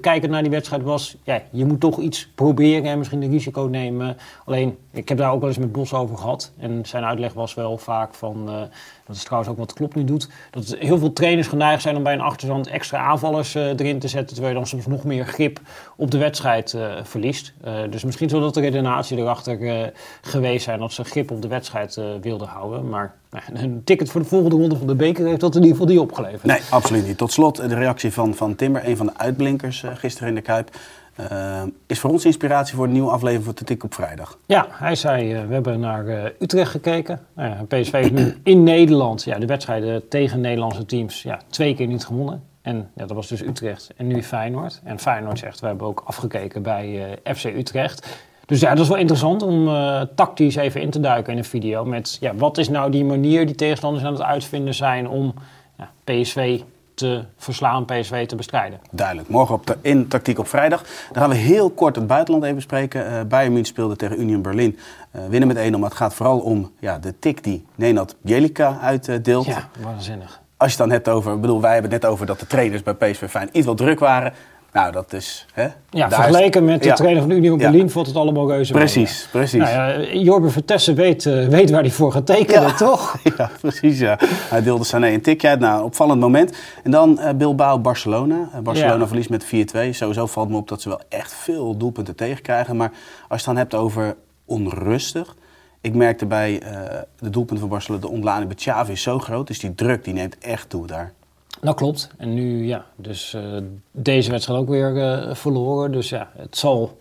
kijkend 0.00 0.30
naar 0.30 0.42
die 0.42 0.50
wedstrijd, 0.50 0.82
was... 0.82 1.16
Ja, 1.22 1.42
je 1.50 1.64
moet 1.64 1.80
toch 1.80 1.98
iets 1.98 2.28
proberen 2.34 2.90
en 2.90 2.98
misschien 2.98 3.22
een 3.22 3.30
risico 3.30 3.62
nemen. 3.62 4.16
Alleen, 4.44 4.78
ik 4.90 5.08
heb 5.08 5.18
daar 5.18 5.32
ook 5.32 5.40
wel 5.40 5.48
eens 5.48 5.58
met 5.58 5.72
Bos 5.72 5.92
over 5.92 6.16
gehad. 6.16 6.52
En 6.58 6.80
zijn 6.84 7.04
uitleg 7.04 7.32
was 7.32 7.54
wel 7.54 7.78
vaak 7.78 8.14
van... 8.14 8.68
dat 9.06 9.16
is 9.16 9.22
trouwens 9.22 9.50
ook 9.50 9.58
wat 9.58 9.72
Klopp 9.72 9.94
nu 9.94 10.04
doet. 10.04 10.28
Dat 10.50 10.76
heel 10.78 10.98
veel 10.98 11.12
trainers 11.12 11.48
geneigd 11.48 11.82
zijn 11.82 11.96
om 11.96 12.02
bij 12.02 12.12
een 12.12 12.20
achterstand 12.20 12.66
extra 12.66 12.98
aanvallers 12.98 13.54
eh, 13.54 13.68
erin 13.68 13.98
te 13.98 14.08
zetten. 14.08 14.34
Terwijl 14.34 14.48
je 14.48 14.58
dan 14.58 14.66
soms 14.66 14.86
nog 14.86 15.04
meer 15.04 15.26
grip 15.26 15.60
op 15.96 16.10
de 16.10 16.18
wedstrijd 16.18 16.74
eh, 16.74 16.92
verliest. 17.02 17.52
Eh, 17.60 17.74
dus 17.90 18.04
misschien 18.04 18.28
zal 18.28 18.40
dat 18.40 18.54
de 18.54 18.60
redenatie 18.60 19.18
erachter 19.18 19.92
geweest 20.20 20.64
zijn. 20.64 20.78
Dat 20.78 20.92
ze 20.92 21.04
grip 21.04 21.30
op 21.30 21.42
de 21.42 21.48
wedstrijd 21.48 22.00
wilden 22.20 22.48
houden. 22.48 22.88
Maar 22.88 23.14
nou, 23.30 23.44
een 23.52 23.84
ticket 23.84 24.10
voor 24.10 24.20
de 24.20 24.26
volgende 24.26 24.56
ronde 24.56 24.76
van 24.76 24.86
de 24.86 24.94
beker 24.94 25.26
heeft 25.26 25.40
dat 25.40 25.54
in 25.54 25.62
ieder 25.62 25.76
geval 25.76 25.92
niet 25.92 26.02
opgeleverd. 26.02 26.44
Nee, 26.44 26.60
absoluut 26.70 27.06
niet. 27.06 27.18
Tot 27.18 27.32
slot 27.32 27.56
de 27.56 27.74
reactie 27.74 28.12
van, 28.12 28.34
van 28.34 28.54
Timber, 28.54 28.88
een 28.88 28.96
van 28.96 29.06
de 29.06 29.12
uitblinkers 29.16 29.84
gisteren 29.94 30.28
in 30.28 30.34
de 30.34 30.40
Kuip. 30.40 30.70
Eh, 31.16 31.62
is 31.86 32.00
voor 32.00 32.10
ons 32.10 32.24
inspiratie 32.24 32.76
voor 32.76 32.84
een 32.84 32.92
nieuwe 32.92 33.10
aflevering 33.10 33.44
van 33.44 33.66
Tik 33.66 33.84
op 33.84 33.94
vrijdag. 33.94 34.38
Ja, 34.46 34.66
hij 34.70 34.94
zei, 34.94 35.34
eh, 35.34 35.46
we 35.46 35.52
hebben 35.52 35.80
naar 35.80 36.06
eh, 36.06 36.24
Utrecht 36.38 36.70
gekeken. 36.70 37.20
Nou 37.34 37.64
PSV 37.64 37.92
heeft 37.92 38.12
nu 38.12 38.36
in 38.52 38.62
Nederland 38.62 39.24
ja, 39.24 39.38
de 39.38 39.46
wedstrijden 39.46 40.08
tegen 40.08 40.40
Nederlandse 40.40 40.86
teams 40.86 41.22
ja, 41.22 41.40
twee 41.48 41.74
keer 41.74 41.86
niet 41.86 42.04
gewonnen. 42.04 42.42
En 42.62 42.90
ja, 42.94 43.06
dat 43.06 43.16
was 43.16 43.28
dus 43.28 43.42
Utrecht 43.42 43.90
en 43.96 44.06
nu 44.06 44.22
Feyenoord. 44.22 44.80
En 44.84 44.98
Feyenoord 44.98 45.38
zegt, 45.38 45.60
we 45.60 45.66
hebben 45.66 45.86
ook 45.86 46.02
afgekeken 46.06 46.62
bij 46.62 47.18
FC 47.34 47.44
Utrecht. 47.44 48.24
Dus 48.46 48.60
ja, 48.60 48.70
dat 48.70 48.78
is 48.78 48.88
wel 48.88 48.98
interessant 48.98 49.42
om 49.42 49.68
tactisch 50.14 50.56
even 50.56 50.80
in 50.80 50.90
te 50.90 51.00
duiken 51.00 51.32
in 51.32 51.38
een 51.38 51.44
video. 51.44 51.84
Met 51.84 52.16
ja, 52.20 52.34
wat 52.34 52.58
is 52.58 52.68
nou 52.68 52.90
die 52.90 53.04
manier 53.04 53.46
die 53.46 53.54
tegenstanders 53.54 54.04
aan 54.04 54.12
het 54.12 54.22
uitvinden 54.22 54.74
zijn 54.74 55.08
om 55.08 55.34
ja, 55.78 55.90
PSV 56.04 56.60
te 56.96 57.24
verslaan, 57.36 57.84
PSV 57.84 58.26
te 58.26 58.36
bestrijden. 58.36 58.80
Duidelijk. 58.90 59.28
Morgen 59.28 59.54
op 59.54 59.66
de, 59.66 59.76
in 59.80 60.08
Tactiek 60.08 60.38
op 60.38 60.48
vrijdag. 60.48 60.82
Dan 61.12 61.22
gaan 61.22 61.30
we 61.30 61.36
heel 61.36 61.70
kort 61.70 61.96
het 61.96 62.06
buitenland 62.06 62.44
even 62.44 62.56
bespreken. 62.56 63.06
Eh 63.06 63.20
Bayern 63.28 63.52
München 63.52 63.72
speelde 63.72 63.96
tegen 63.96 64.20
Union 64.20 64.42
Berlin. 64.42 64.78
Eh, 65.10 65.20
winnen 65.28 65.48
met 65.48 65.56
1-0, 65.56 65.70
maar 65.70 65.88
het 65.88 65.98
gaat 65.98 66.14
vooral 66.14 66.38
om 66.38 66.72
ja, 66.78 66.98
de 66.98 67.18
tik 67.18 67.44
die 67.44 67.66
Nenad 67.74 68.16
Bjelica 68.20 68.78
uitdeelt. 68.80 69.46
Ja, 69.46 69.68
waanzinnig. 69.80 70.40
Als 70.56 70.72
je 70.72 70.78
het 70.78 70.88
dan 70.88 70.96
hebt 70.96 71.08
over, 71.08 71.34
ik 71.34 71.40
bedoel, 71.40 71.60
wij 71.60 71.72
hebben 71.72 71.90
het 71.90 72.02
net 72.02 72.10
over 72.10 72.26
dat 72.26 72.40
de 72.40 72.46
trainers 72.46 72.82
bij 72.82 72.94
PSV 72.94 73.30
Fijn 73.30 73.48
iets 73.52 73.66
wat 73.66 73.76
druk 73.76 73.98
waren. 73.98 74.32
Nou, 74.76 74.92
dat 74.92 75.12
is... 75.12 75.46
Hè, 75.52 75.62
Ja, 75.62 75.72
daar 75.90 76.08
is- 76.08 76.14
vergeleken 76.14 76.64
met 76.64 76.82
de 76.82 76.88
Ja. 76.88 76.94
trainer 76.94 77.22
van 77.22 77.30
Union 77.30 77.58
Ja. 77.58 77.70
Berlin 77.70 77.90
valt 77.90 78.06
het 78.06 78.16
allemaal 78.16 78.48
reuze 78.50 78.72
mee. 78.72 78.82
Precies, 78.82 79.28
precies. 79.30 79.60
Nou 79.60 79.70
ja, 79.72 80.12
Jorben 80.12 80.50
Vertessen 80.52 80.94
weet, 80.94 81.26
eh, 81.26 81.46
weet 81.46 81.70
waar 81.70 81.80
hij 81.80 81.90
voor 81.90 82.12
gaat 82.12 82.26
tekenen, 82.26 82.62
Ja. 82.62 82.72
toch? 82.86 83.16
Ja, 83.36 83.50
precies. 83.60 83.98
Ja. 83.98 84.18
Hij 84.22 84.62
deelde 84.62 84.84
Sané 84.84 85.08
een 85.08 85.20
tikje 85.22 85.48
uit. 85.48 85.60
Nou, 85.60 85.84
opvallend 85.84 86.20
moment. 86.20 86.56
En 86.84 86.90
dan 86.90 87.18
eh, 87.18 87.34
Bilbao-Barcelona. 87.34 88.48
Eh, 88.52 88.60
Barcelona 88.60 89.00
Ja. 89.00 89.06
verliest 89.06 89.30
met 89.30 89.44
4-2. 89.44 89.92
Sowieso 89.92 90.26
valt 90.26 90.48
me 90.48 90.56
op 90.56 90.68
dat 90.68 90.82
ze 90.82 90.88
wel 90.88 91.00
echt 91.08 91.32
veel 91.34 91.76
doelpunten 91.76 92.14
tegenkrijgen. 92.16 92.76
Maar 92.76 92.90
als 93.28 93.28
je 93.28 93.34
het 93.34 93.44
dan 93.44 93.56
hebt 93.56 93.74
over 93.74 94.16
onrustig. 94.44 95.34
Ik 95.80 95.94
merkte 95.94 96.26
bij 96.26 96.60
eh, 96.62 96.80
de 97.18 97.30
doelpunten 97.30 97.58
van 97.58 97.68
Barcelona, 97.68 98.02
de 98.02 98.10
ontlading 98.10 98.46
bij 98.46 98.56
Xavi 98.56 98.92
is 98.92 99.02
zo 99.02 99.18
groot. 99.18 99.46
Dus 99.46 99.58
die 99.58 99.74
druk 99.74 100.04
die 100.04 100.14
neemt 100.14 100.38
echt 100.38 100.68
toe 100.70 100.86
daar. 100.86 101.12
Dat 101.60 101.74
klopt. 101.74 102.10
En 102.16 102.34
nu, 102.34 102.66
ja, 102.66 102.84
dus 102.96 103.34
eh, 103.34 103.42
deze 103.90 104.30
wedstrijd 104.30 104.60
ook 104.60 104.68
weer 104.68 105.02
eh, 105.02 105.34
verloren. 105.34 105.92
Dus 105.92 106.08
ja, 106.08 106.30
het 106.36 106.56
zal 106.56 106.98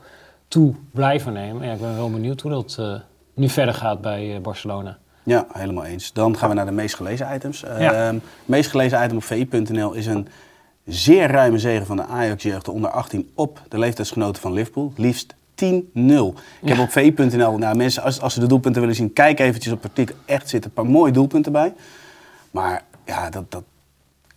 toe 0.48 0.74
blijven 0.92 1.34
nemen. 1.34 1.66
Ja, 1.66 1.74
ik 1.74 1.80
ben 1.80 1.96
wel 1.96 2.12
benieuwd 2.12 2.42
hoe 2.42 2.52
dat 2.52 2.76
eh, 2.80 2.96
nu 3.34 3.50
verder 3.50 3.74
gaat 3.74 4.02
bij 4.02 4.40
Barcelona. 4.42 4.98
Ja, 5.24 5.46
helemaal 5.52 5.86
eens. 5.86 6.14
Dan 6.14 6.38
gaan 6.38 6.50
we 6.50 6.56
naar 6.56 6.66
de 6.66 6.72
meest 6.72 6.96
gelezen 6.96 7.28
items. 7.34 7.60
Ja. 7.60 8.08
Ehm, 8.08 8.18
meest 8.46 8.70
gelezen 8.70 9.04
item 9.04 9.18
op 9.18 9.24
vi.nl 9.24 9.94
is 9.94 10.06
een 10.06 10.28
zeer 10.86 11.28
ruime 11.28 11.60
zege 11.60 11.86
van 11.86 11.96
de 11.96 12.06
Ajax-jeugd 12.06 12.68
onder 12.68 12.90
18 12.90 13.32
op 13.36 13.62
de 13.70 13.80
leeftijdsgenoten 13.80 14.42
van 14.42 14.54
Liverpool. 14.54 14.94
Liefst 14.96 15.36
10-0. 15.56 16.34
Ik 16.62 16.70
heb 16.70 16.80
op 16.80 16.92
vi.nl, 16.92 17.58
nou 17.58 17.76
mensen, 17.76 18.04
als, 18.04 18.22
als 18.22 18.34
ze 18.34 18.40
de 18.40 18.48
doelpunten 18.48 18.82
willen 18.82 18.96
zien, 18.96 19.14
kijk 19.14 19.40
eventjes 19.40 19.74
op 19.74 19.82
het 19.82 19.92
artikel. 19.92 20.16
Echt 20.26 20.50
zitten 20.50 20.70
een 20.70 20.84
paar 20.84 20.92
mooie 20.92 21.12
doelpunten 21.12 21.52
bij. 21.52 21.74
Maar 22.52 22.84
ja, 23.06 23.30
dat, 23.30 23.52
dat 23.52 23.64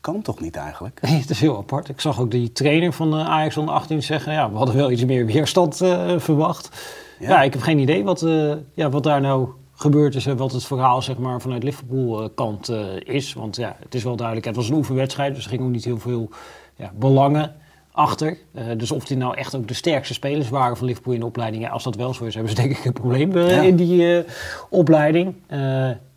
kan 0.00 0.22
toch 0.22 0.40
niet 0.40 0.56
eigenlijk? 0.56 1.00
Nee, 1.08 1.20
het 1.20 1.30
is 1.30 1.40
heel 1.40 1.56
apart. 1.56 1.88
Ik 1.88 2.00
zag 2.00 2.20
ook 2.20 2.30
die 2.30 2.52
trainer 2.52 2.92
van 2.92 3.18
eh, 3.18 3.28
Ajax 3.28 3.56
onder 3.56 3.74
18 3.74 4.02
zeggen... 4.02 4.32
ja, 4.32 4.50
we 4.50 4.56
hadden 4.56 4.76
wel 4.76 4.90
iets 4.90 5.04
meer 5.04 5.26
weerstand 5.26 5.80
eh, 5.80 6.18
verwacht. 6.18 6.70
Ja. 7.18 7.28
Ja. 7.28 7.42
ik 7.42 7.52
heb 7.52 7.62
geen 7.62 7.78
idee 7.78 8.04
wat, 8.04 8.22
eh, 8.22 8.52
ja, 8.74 8.90
wat 8.90 9.02
daar 9.02 9.20
nou 9.20 9.48
gebeurd 9.72 10.14
is... 10.14 10.26
en 10.26 10.36
wat 10.36 10.52
het 10.52 10.64
verhaal 10.64 11.02
zeg 11.02 11.18
maar, 11.18 11.40
vanuit 11.40 11.62
Liverpool-kant 11.62 12.68
is. 12.98 13.32
Want 13.32 13.56
ja, 13.56 13.76
het 13.82 13.94
is 13.94 14.02
wel 14.04 14.16
duidelijk, 14.16 14.46
het 14.46 14.56
was 14.56 14.68
een 14.68 14.76
oefenwedstrijd... 14.76 15.34
dus 15.34 15.44
er 15.44 15.50
ging 15.50 15.62
ook 15.62 15.70
niet 15.70 15.84
heel 15.84 15.98
veel 15.98 16.30
ja, 16.76 16.92
belangen 16.94 17.54
achter. 17.98 18.36
Eh, 18.52 18.64
dus 18.76 18.90
of 18.90 19.04
die 19.04 19.16
nou 19.16 19.36
echt 19.36 19.54
ook 19.54 19.68
de 19.68 19.74
sterkste 19.74 20.14
spelers 20.14 20.48
waren 20.48 20.76
van 20.76 20.86
Liverpool 20.86 21.14
in 21.14 21.20
de 21.20 21.26
opleiding... 21.26 21.62
Ja, 21.62 21.70
als 21.70 21.84
dat 21.84 21.96
wel 21.96 22.14
zo 22.14 22.24
is, 22.24 22.34
hebben 22.34 22.54
ze 22.54 22.62
denk 22.62 22.76
ik 22.76 22.84
een 22.84 22.92
probleem 22.92 23.36
eh, 23.36 23.50
Ja. 23.50 23.62
in 23.62 23.76
die 23.76 24.16
eh, 24.16 24.24
opleiding. 24.70 25.34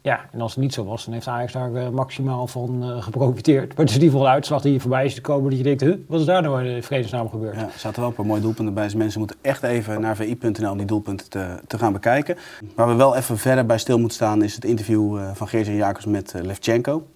Ja, 0.04 0.20
en 0.32 0.41
als 0.41 0.52
het 0.52 0.62
niet 0.63 0.74
zo 0.74 0.86
was, 0.86 1.06
dan 1.06 1.13
heeft 1.13 1.28
Ajax 1.28 1.54
daar 1.54 1.94
maximaal 1.94 2.48
van 2.48 3.02
geprofiteerd. 3.02 3.67
Maar 3.67 3.78
het 3.78 3.89
is 3.89 3.96
in 3.96 4.02
ieder 4.02 4.10
geval 4.10 4.26
een 4.26 4.34
uitslag 4.34 4.62
die 4.62 4.72
hier 4.72 4.82
voorbij 4.82 5.06
is 5.06 5.13
gekomen... 5.13 5.50
dat 5.50 5.58
je 5.58 5.63
denkt, 5.63 5.82
huh, 5.82 5.96
wat 6.08 6.20
is 6.20 6.26
daar 6.26 6.41
nou 6.41 6.65
in 6.65 6.84
vredesnaam 6.84 7.30
gebeurd? 7.30 7.56
Ja, 7.56 7.62
er 7.62 7.72
zaten 7.80 8.00
wel 8.00 8.10
een 8.10 8.15
paar 8.15 8.26
mooie 8.26 8.41
doelpunten 8.41 8.74
bij. 8.74 8.84
Dus 8.84 8.96
mensen 8.96 9.20
moeten 9.20 9.38
echt 9.41 9.63
even 9.63 10.02
naar 10.02 10.15
vi.nl 10.15 10.72
om 10.72 10.78
die 10.78 10.88
doelpunten 10.88 11.30
te, 11.30 11.60
te 11.67 11.78
gaan 11.78 11.94
bekijken. 11.94 12.38
Waar 12.76 12.88
we 12.88 12.94
wel 12.94 13.15
even 13.15 13.38
verder 13.38 13.65
bij 13.65 13.78
stil 13.78 13.98
moeten 13.98 14.15
staan 14.15 14.44
is 14.44 14.56
het 14.56 14.65
interview 14.65 15.20
van 15.34 15.48
Geert-Jan 15.48 15.76
Jacobs 15.76 16.06
met 16.06 16.34
Levchenko. 16.41 17.08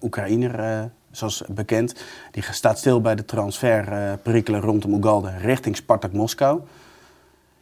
Oekraïner, 0.00 0.90
zoals 1.18 1.42
bekend. 1.48 1.94
Die 2.30 2.42
staat 2.50 2.78
stil 2.78 3.00
bij 3.00 3.14
de 3.14 3.24
transferperikelen 3.24 4.60
rondom 4.60 4.94
Ugalde 4.94 5.30
richting 5.40 5.76
Spartak 5.76 6.12
Moskou. 6.12 6.60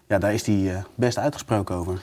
Ja, 0.07 0.19
daar 0.19 0.35
is 0.35 0.47
hij 0.47 0.75
eh, 0.75 0.85
best 0.95 1.19
uitgesproken 1.19 1.75
over. 1.75 2.01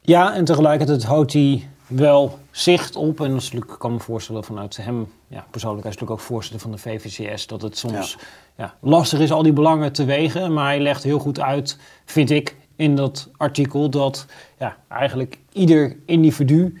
Ja, 0.00 0.34
en 0.34 0.44
tegelijkertijd 0.44 1.04
houdt 1.04 1.32
hij 1.32 1.68
wel 1.86 2.38
zicht 2.50 2.96
op. 2.96 3.20
En 3.20 3.32
natuurlijk, 3.32 3.70
ik 3.70 3.78
kan 3.78 3.92
me 3.92 4.00
voorstellen 4.00 4.44
vanuit 4.44 4.76
hem, 4.76 5.12
ja, 5.28 5.46
persoonlijk, 5.50 5.82
hij 5.82 5.92
is 5.92 5.98
natuurlijk 5.98 6.20
ook 6.20 6.26
voorzitter 6.26 6.60
van 6.60 6.70
de 6.70 6.78
VVCS, 6.78 7.46
dat 7.46 7.62
het 7.62 7.78
soms 7.78 8.18
ja. 8.56 8.74
lastig 8.80 9.20
is 9.20 9.32
al 9.32 9.42
die 9.42 9.52
belangen 9.52 9.92
te 9.92 10.04
wegen. 10.04 10.52
Maar 10.52 10.66
hij 10.66 10.80
legt 10.80 11.02
heel 11.02 11.18
goed 11.18 11.40
uit, 11.40 11.78
vind 12.04 12.30
ik, 12.30 12.56
in 12.76 12.96
dat 12.96 13.28
artikel, 13.36 13.90
dat 13.90 14.26
ja, 14.58 14.76
eigenlijk 14.88 15.38
ieder 15.52 15.96
individu, 16.06 16.80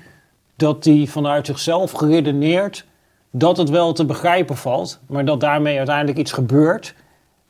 dat 0.56 0.82
die 0.82 1.10
vanuit 1.10 1.46
zichzelf 1.46 1.92
geredeneerd, 1.92 2.84
dat 3.36 3.56
het 3.56 3.70
wel 3.70 3.92
te 3.92 4.04
begrijpen 4.04 4.56
valt, 4.56 5.00
maar 5.06 5.24
dat 5.24 5.40
daarmee 5.40 5.76
uiteindelijk 5.76 6.18
iets 6.18 6.32
gebeurt 6.32 6.94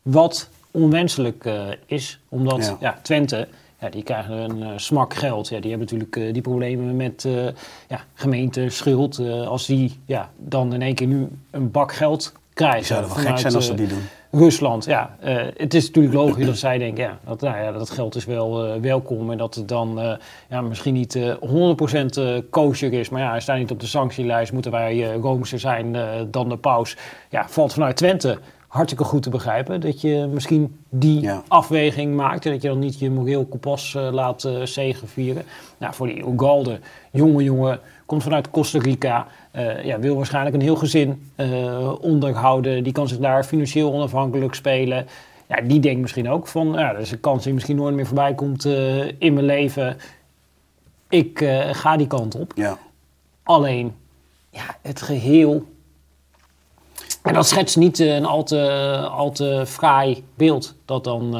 wat 0.03 0.49
onwenselijk 0.71 1.45
eh, 1.45 1.63
is. 1.87 2.21
Omdat 2.29 2.67
Ja. 2.67 2.77
ja. 2.81 2.99
Twente, 3.03 3.49
ja, 3.81 3.89
die 3.89 4.03
krijgen 4.03 4.39
een 4.39 4.63
eh, 4.63 4.69
smak 4.77 5.15
geld. 5.15 5.49
Ja, 5.49 5.61
die 5.61 5.71
hebben 5.71 5.89
natuurlijk 5.89 6.17
eh, 6.17 6.33
die 6.33 6.43
problemen 6.43 6.97
met 6.97 7.29
ja, 7.89 8.05
gemeente, 8.15 8.69
schuld. 8.69 9.19
Als 9.47 9.67
die 9.67 10.01
ja, 10.07 10.31
dan 10.37 10.75
in 10.75 10.83
één 10.83 10.95
keer 10.95 11.07
nu 11.07 11.29
een 11.51 11.71
bak 11.71 11.93
geld 11.93 12.33
krijgen. 12.55 12.79
Die 12.79 12.87
zouden 12.87 13.15
wel 13.15 13.25
gek 13.25 13.39
zijn 13.39 13.55
als 13.55 13.67
ze 13.67 13.75
die 13.75 13.87
doen. 13.87 14.03
Rusland, 14.35 14.85
ja. 14.85 15.17
Eh, 15.21 15.37
het 15.57 15.75
is 15.75 15.87
natuurlijk 15.87 16.15
logisch 16.15 16.47
dat 16.47 16.57
zij 16.57 16.79
denken, 16.79 17.05
ja, 17.05 17.19
dat, 17.27 17.41
nou 17.41 17.57
ja, 17.57 17.73
dat 17.73 17.91
geld 17.91 18.15
is 18.15 18.25
wel 18.25 18.67
eh, 18.67 18.81
welkom. 18.81 19.31
En 19.31 19.39
dat 19.39 19.55
het 19.55 19.69
dan 19.69 20.01
eh, 20.01 20.13
ja, 20.49 20.61
misschien 20.61 20.95
niet 20.95 21.15
eh 21.15 21.35
100% 21.35 22.19
eh, 22.19 22.39
kosher 22.51 22.93
is. 22.93 23.09
Maar 23.09 23.21
ja, 23.21 23.31
hij 23.31 23.41
staat 23.41 23.59
niet 23.59 23.71
op 23.71 23.81
de 23.81 23.87
sanctielijst. 23.87 24.53
Moeten 24.53 24.71
wij 24.71 25.15
roomser 25.15 25.59
zijn 25.59 25.97
dan 26.31 26.49
de 26.49 26.57
paus? 26.57 26.97
Ja, 27.31 27.49
valt 27.49 27.73
vanuit 27.73 27.97
Twente 27.97 28.39
hartstikke 28.69 29.05
goed 29.05 29.23
te 29.23 29.31
begrijpen. 29.31 29.81
Dat 29.81 30.01
je 30.01 30.29
misschien 30.33 30.79
die 30.89 31.21
Ja. 31.21 31.43
afweging 31.49 32.15
maakt. 32.17 32.47
En 32.47 32.53
dat 32.53 32.63
je 32.63 32.69
dan 32.69 32.79
niet 32.79 32.99
je 32.99 33.11
moreel 33.11 33.47
kompas 33.47 33.97
laat 34.11 34.49
zegenvieren. 34.65 35.43
Nou, 35.79 35.95
voor 35.95 36.07
die 36.07 36.27
Ugalde, 36.27 36.79
jonge 37.11 37.43
jongen, 37.43 37.81
komt 38.07 38.23
vanuit 38.23 38.51
Costa 38.51 38.79
Rica. 38.79 39.27
Eh, 39.55 39.85
ja, 39.85 39.99
wil 39.99 40.17
waarschijnlijk 40.17 40.55
een 40.55 40.63
heel 40.63 40.77
gezin 40.77 41.31
eh, 41.35 41.93
onderhouden. 42.01 42.85
Die 42.85 42.93
kan 42.93 43.09
zich 43.09 43.19
daar 43.19 43.45
financieel 43.45 43.93
onafhankelijk 43.93 44.55
spelen. 44.55 45.07
Ja, 45.47 45.61
die 45.61 45.81
denkt 45.81 46.01
misschien 46.01 46.31
ook 46.31 46.47
van, 46.47 46.73
ja, 46.73 46.93
dat 46.93 47.03
is 47.03 47.11
een 47.11 47.21
kans 47.21 47.45
die 47.45 47.53
misschien 47.53 47.77
nooit 47.77 47.95
meer 47.95 48.07
voorbij 48.07 48.35
komt 48.35 48.65
eh, 48.65 49.07
in 49.07 49.35
mijn 49.35 49.47
leven. 49.47 49.97
Ik 51.09 51.45
ga 51.73 51.97
die 51.97 52.07
kant 52.07 52.35
op. 52.35 52.53
Ja. 52.55 52.79
Alleen, 53.43 53.95
ja, 54.51 54.77
het 54.83 55.03
geheel. 55.03 55.65
En 57.23 57.35
dat 57.35 57.47
schetst 57.47 57.77
niet 57.77 57.99
een 57.99 58.25
al 58.25 58.45
te, 58.45 59.09
al 59.11 59.31
te 59.31 59.65
fraai 59.67 60.25
beeld. 60.35 60.75
Dat 60.85 61.05
dan 61.05 61.31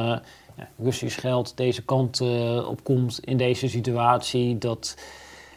ja, 0.57 0.67
Russisch 0.77 1.19
geld 1.19 1.57
deze 1.57 1.81
kant 1.81 2.21
op 2.67 2.83
komt 2.83 3.19
in 3.19 3.37
deze 3.37 3.69
situatie. 3.69 4.57
Dat... 4.57 4.95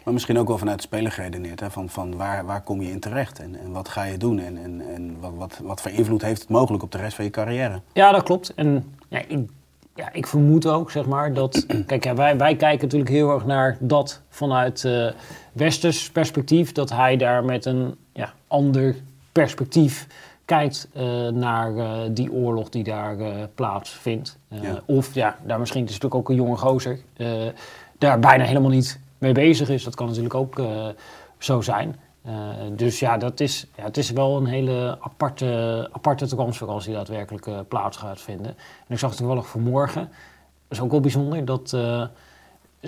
Maar 0.08 0.16
misschien 0.16 0.38
ook 0.38 0.48
wel 0.48 0.58
vanuit 0.58 0.76
de 0.76 0.82
speler 0.82 1.12
geredeneerd. 1.12 1.60
Hè? 1.60 1.70
Van, 1.70 1.88
van 1.88 2.16
waar, 2.16 2.46
waar 2.46 2.62
kom 2.62 2.82
je 2.82 2.90
in 2.90 3.00
terecht 3.00 3.38
en, 3.38 3.60
en 3.60 3.72
wat 3.72 3.88
ga 3.88 4.02
je 4.04 4.16
doen? 4.16 4.38
En, 4.38 4.56
en, 4.56 4.82
en 4.94 5.20
wat, 5.20 5.32
wat, 5.36 5.60
wat 5.62 5.80
voor 5.80 5.90
invloed 5.90 6.22
heeft 6.22 6.40
het 6.40 6.50
mogelijk 6.50 6.82
op 6.82 6.92
de 6.92 6.98
rest 6.98 7.14
van 7.14 7.24
je 7.24 7.30
carrière? 7.30 7.80
Ja, 7.92 8.12
dat 8.12 8.22
klopt. 8.22 8.54
En 8.54 8.94
ja, 9.08 9.22
ik, 9.26 9.38
ja, 9.94 10.12
ik 10.12 10.26
vermoed 10.26 10.66
ook, 10.66 10.90
zeg 10.90 11.06
maar, 11.06 11.34
dat... 11.34 11.66
Kijk, 11.86 12.04
ja, 12.04 12.14
wij, 12.14 12.36
wij 12.36 12.56
kijken 12.56 12.82
natuurlijk 12.82 13.10
heel 13.10 13.30
erg 13.30 13.46
naar 13.46 13.76
dat 13.80 14.20
vanuit 14.28 14.84
uh, 14.84 15.10
westers 15.52 16.10
perspectief. 16.10 16.72
Dat 16.72 16.90
hij 16.90 17.16
daar 17.16 17.44
met 17.44 17.64
een 17.64 17.96
ja, 18.12 18.32
ander 18.46 18.96
perspectief 19.32 20.06
kijkt 20.44 20.88
uh, 20.96 21.28
naar 21.28 21.72
uh, 21.72 21.98
die 22.10 22.32
oorlog 22.32 22.68
die 22.68 22.84
daar 22.84 23.16
plaatsvindt. 23.54 24.38
Ja. 24.48 24.82
Of 24.86 25.14
ja, 25.14 25.36
daar 25.44 25.58
misschien 25.58 25.84
is 25.84 25.88
natuurlijk 25.90 26.14
ook 26.20 26.28
een 26.28 26.36
jonge 26.36 26.56
gozer 26.56 26.98
daar 27.98 28.18
bijna 28.18 28.44
helemaal 28.44 28.70
niet 28.70 29.00
mee 29.18 29.32
bezig 29.32 29.68
is. 29.68 29.84
Dat 29.84 29.94
kan 29.94 30.06
natuurlijk 30.06 30.34
ook 30.34 30.60
zo 31.38 31.60
zijn. 31.60 31.96
dus 32.72 32.98
ja, 32.98 33.16
dat 33.16 33.40
is, 33.40 33.66
ja, 33.76 33.84
het 33.84 33.96
is 33.96 34.10
wel 34.10 34.36
een 34.36 34.46
hele 34.46 34.98
aparte, 35.00 35.88
aparte 35.92 36.36
als 36.36 36.84
die 36.84 36.94
daadwerkelijk 36.94 37.68
plaats 37.68 37.96
gaat 37.96 38.20
vinden. 38.20 38.46
En 38.86 38.94
ik 38.94 38.98
zag 38.98 39.10
het 39.10 39.18
toevallig 39.18 39.48
vanmorgen. 39.48 40.02
Dat 40.68 40.78
is 40.78 40.80
ook 40.80 40.90
wel 40.90 41.00
bijzonder. 41.00 41.44
Dat, 41.44 41.68
ze 41.68 42.08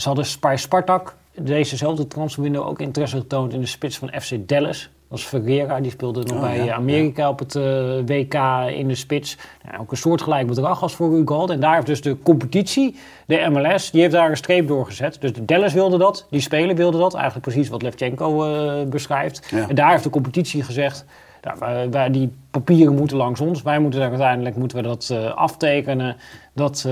hadden 0.03 0.27
bij 0.41 0.57
Spartak 0.57 1.17
dezezelfde 1.35 2.07
transferwindow 2.07 2.67
ook 2.67 2.81
interesse 2.81 3.17
getoond 3.17 3.53
in 3.53 3.61
de 3.61 3.67
spits 3.67 3.99
van 3.99 4.21
FC 4.21 4.49
Dallas. 4.49 4.91
Dat 5.11 5.19
was 5.19 5.29
Ferreira, 5.29 5.81
die 5.81 5.91
speelde 5.91 6.23
nog 6.23 6.37
oh, 6.37 6.41
bij 6.41 6.73
Amerika 6.73 7.29
op 7.29 7.39
het 7.39 7.55
uh, 7.55 7.63
WK 8.07 8.35
in 8.77 8.89
de 8.89 8.95
spits. 8.95 9.37
Nou, 9.65 9.81
ook 9.81 9.91
een 9.91 9.97
soortgelijk 9.97 10.47
bedrag 10.47 10.83
als 10.83 10.95
voor 10.95 11.19
Ugalde. 11.19 11.53
En 11.53 11.61
daar 11.61 11.75
heeft 11.75 11.87
dus 11.87 12.01
de 12.01 12.17
competitie, 12.23 12.97
de 13.27 13.47
MLS, 13.51 13.91
die 13.91 14.01
heeft 14.01 14.13
daar 14.13 14.31
een 14.31 14.37
streep 14.37 14.69
doorgezet. 14.69 15.21
Dus 15.21 15.33
de 15.33 15.45
Dallas 15.45 15.73
wilde 15.73 15.99
dat, 15.99 16.27
die 16.31 16.41
speler 16.41 16.77
wilde 16.77 16.99
dat. 16.99 17.15
Eigenlijk 17.15 17.47
precies 17.47 17.69
wat 17.69 17.83
Levchenko 17.83 18.47
uh, 18.47 18.89
beschrijft. 18.89 19.53
En 19.69 19.75
daar 19.75 19.91
heeft 19.91 20.05
de 20.05 20.11
competitie 20.11 20.63
gezegd... 20.63 21.05
Nou, 21.43 21.59
wij, 21.59 21.91
wij, 21.91 22.11
die 22.11 22.33
papieren 22.51 22.95
moeten 22.95 23.17
langs 23.17 23.41
ons. 23.41 23.63
Wij 23.63 23.79
moeten 23.79 24.01
daar 24.01 24.09
uiteindelijk 24.09 24.57
moeten 24.57 24.77
we 24.77 24.83
dat 24.83 25.09
uh, 25.13 25.35
aftekenen. 25.35 26.17
Dat 26.53 26.89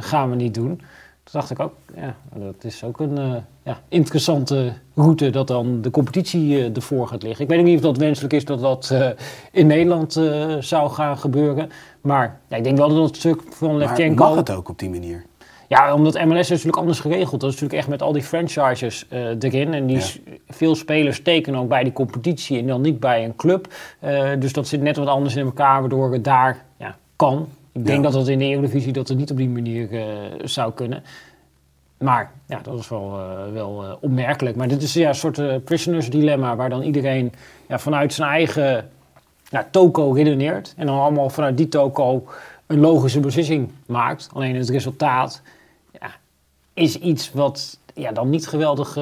gaan 0.00 0.30
we 0.30 0.36
niet 0.36 0.54
doen. 0.54 0.80
Toen 1.30 1.40
dacht 1.40 1.50
ik 1.50 1.60
ook, 1.60 1.72
ja, 1.94 2.16
dat 2.34 2.64
is 2.64 2.84
ook 2.84 3.00
een 3.00 3.18
uh, 3.18 3.34
ja, 3.62 3.80
interessante 3.88 4.72
route 4.94 5.30
dat 5.30 5.46
dan 5.46 5.82
de 5.82 5.90
competitie 5.90 6.58
uh, 6.58 6.76
ervoor 6.76 7.08
gaat 7.08 7.22
liggen. 7.22 7.44
Ik 7.44 7.50
weet 7.50 7.64
niet 7.64 7.76
of 7.76 7.82
dat 7.82 7.96
wenselijk 7.96 8.32
is 8.32 8.44
dat 8.44 8.60
dat 8.60 8.90
uh, 8.92 9.08
in 9.52 9.66
Nederland 9.66 10.12
zou 10.60 10.90
gaan 10.90 11.18
gebeuren. 11.18 11.70
Maar 12.00 12.40
ja, 12.48 12.56
ik 12.56 12.64
denk 12.64 12.76
wel 12.76 12.88
dat 12.88 13.06
het 13.06 13.16
stuk 13.16 13.42
van 13.48 13.76
Levchenko... 13.76 14.24
mag 14.24 14.36
het 14.36 14.50
ook 14.50 14.68
op 14.68 14.78
die 14.78 14.90
manier? 14.90 15.24
Ja, 15.68 15.94
omdat 15.94 16.24
MLS 16.24 16.40
is 16.40 16.48
natuurlijk 16.48 16.76
anders 16.76 17.00
geregeld. 17.00 17.40
Dat 17.40 17.50
is 17.50 17.60
natuurlijk 17.60 17.80
echt 17.80 17.88
met 17.88 18.02
al 18.02 18.12
die 18.12 18.22
franchises 18.22 19.06
erin. 19.38 19.74
En 19.74 19.86
die 19.86 19.96
ja. 19.96 20.04
veel 20.48 20.74
spelers 20.74 21.22
tekenen 21.22 21.60
ook 21.60 21.68
bij 21.68 21.84
die 21.84 21.92
competitie 21.92 22.58
en 22.58 22.66
dan 22.66 22.80
niet 22.80 23.00
bij 23.00 23.24
een 23.24 23.36
club. 23.36 23.74
dus 24.38 24.52
dat 24.52 24.68
zit 24.68 24.80
net 24.80 24.96
wat 24.96 25.08
anders 25.08 25.36
in 25.36 25.44
elkaar, 25.44 25.80
waardoor 25.80 26.12
het 26.12 26.24
daar 26.24 26.64
ja, 26.76 26.96
kan. 27.16 27.48
Ik 27.72 27.86
denk 27.86 28.02
dat 28.02 28.12
dat 28.12 28.28
in 28.28 28.38
de 28.38 28.44
Eredivisie 28.44 28.92
dat 28.92 29.08
het 29.08 29.18
niet 29.18 29.30
op 29.30 29.36
die 29.36 29.48
manier 29.48 29.92
uh, 29.92 30.04
zou 30.44 30.72
kunnen. 30.72 31.02
Maar 31.98 32.32
ja, 32.46 32.60
dat 32.62 32.78
is 32.78 32.88
wel, 32.88 33.18
uh, 33.18 33.52
wel 33.52 33.84
uh, 33.84 33.92
opmerkelijk. 34.00 34.56
Maar 34.56 34.68
dit 34.68 34.82
is 34.82 34.92
ja, 34.92 35.08
een 35.08 35.14
soort 35.14 35.64
prisoners 35.64 36.10
dilemma... 36.10 36.56
waar 36.56 36.70
dan 36.70 36.82
iedereen 36.82 37.32
ja, 37.68 37.78
vanuit 37.78 38.12
zijn 38.12 38.30
eigen 38.30 38.90
ja, 39.48 39.68
toko 39.70 40.12
redeneert... 40.12 40.74
en 40.76 40.86
dan 40.86 40.98
allemaal 40.98 41.30
vanuit 41.30 41.56
die 41.56 41.68
toko 41.68 42.24
een 42.66 42.80
logische 42.80 43.20
beslissing 43.20 43.70
maakt. 43.86 44.28
Alleen 44.32 44.56
het 44.56 44.68
resultaat 44.68 45.42
ja, 45.92 46.10
is 46.74 46.96
iets 46.98 47.32
wat 47.32 47.78
ja, 47.94 48.12
dan 48.12 48.30
niet 48.30 48.48
geweldig 48.48 48.98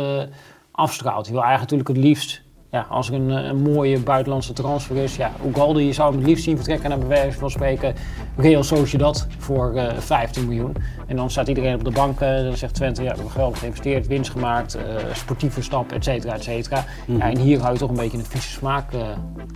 afstraalt. 0.71 1.27
Je 1.27 1.33
wil 1.33 1.43
eigenlijk 1.43 1.71
natuurlijk 1.71 1.99
het 1.99 2.09
liefst 2.09 2.43
ja, 2.71 2.87
als 2.91 3.09
er 3.09 3.15
een, 3.15 3.31
een, 3.31 3.63
mooie 3.63 4.01
buitenlandse 4.01 4.53
transfer 4.53 4.97
is, 4.97 5.17
ja, 5.17 5.31
Ugalde, 5.47 5.87
je 5.87 5.93
zou 5.93 6.11
hem 6.11 6.19
het 6.19 6.29
liefst 6.29 6.45
zien 6.45 6.57
vertrekken 6.57 6.89
naar 6.89 6.99
bewijs 6.99 7.35
van 7.35 7.51
spreken 7.51 7.95
Real 8.37 8.63
Sociedad 8.63 9.27
voor 9.39 9.75
uh, 9.75 9.93
15 9.99 10.47
miljoen. 10.47 10.75
En 11.07 11.17
dan 11.17 11.31
staat 11.31 11.49
iedereen 11.49 11.75
op 11.75 11.85
de 11.85 11.91
bank, 11.91 12.21
uh, 12.21 12.29
dan 12.37 12.57
zegt 12.57 12.75
Twente, 12.75 13.03
ja, 13.03 13.09
we 13.09 13.15
hebben 13.15 13.33
geweldig 13.33 13.59
geïnvesteerd, 13.59 14.07
winst 14.07 14.31
gemaakt, 14.31 14.77
uh, 14.77 14.83
sportieve 15.13 15.63
stap, 15.63 15.93
et 15.93 16.05
cetera, 16.05 16.35
et 16.35 16.43
cetera. 16.43 16.81
Mm 16.81 17.15
-hmm. 17.15 17.19
ja, 17.19 17.31
en 17.31 17.39
hier 17.39 17.61
hou 17.61 17.73
je 17.73 17.79
toch 17.79 17.91
een 17.91 17.97
beetje 17.97 18.19
een 18.19 18.25
vieze 18.25 18.49
smaak 18.49 18.93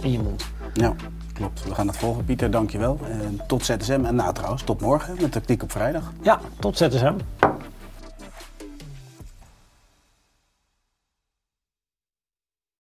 in 0.03 0.13
je 0.13 0.19
mond. 0.19 0.45
Ja, 0.75 0.95
klopt. 1.33 1.65
We 1.65 1.75
gaan 1.75 1.87
het 1.87 1.97
volgen, 1.97 2.25
Pieter, 2.25 2.51
dankjewel. 2.51 2.99
En 3.11 3.41
tot 3.47 3.65
ZSM 3.65 4.05
en 4.05 4.15
nou 4.15 4.35
trouwens, 4.35 4.63
tot 4.63 4.81
morgen 4.81 5.17
met 5.21 5.33
tactiek 5.33 5.63
op 5.63 5.71
vrijdag. 5.71 6.13
Ja, 6.23 6.41
tot 6.59 6.77
ZSM. 6.77 7.15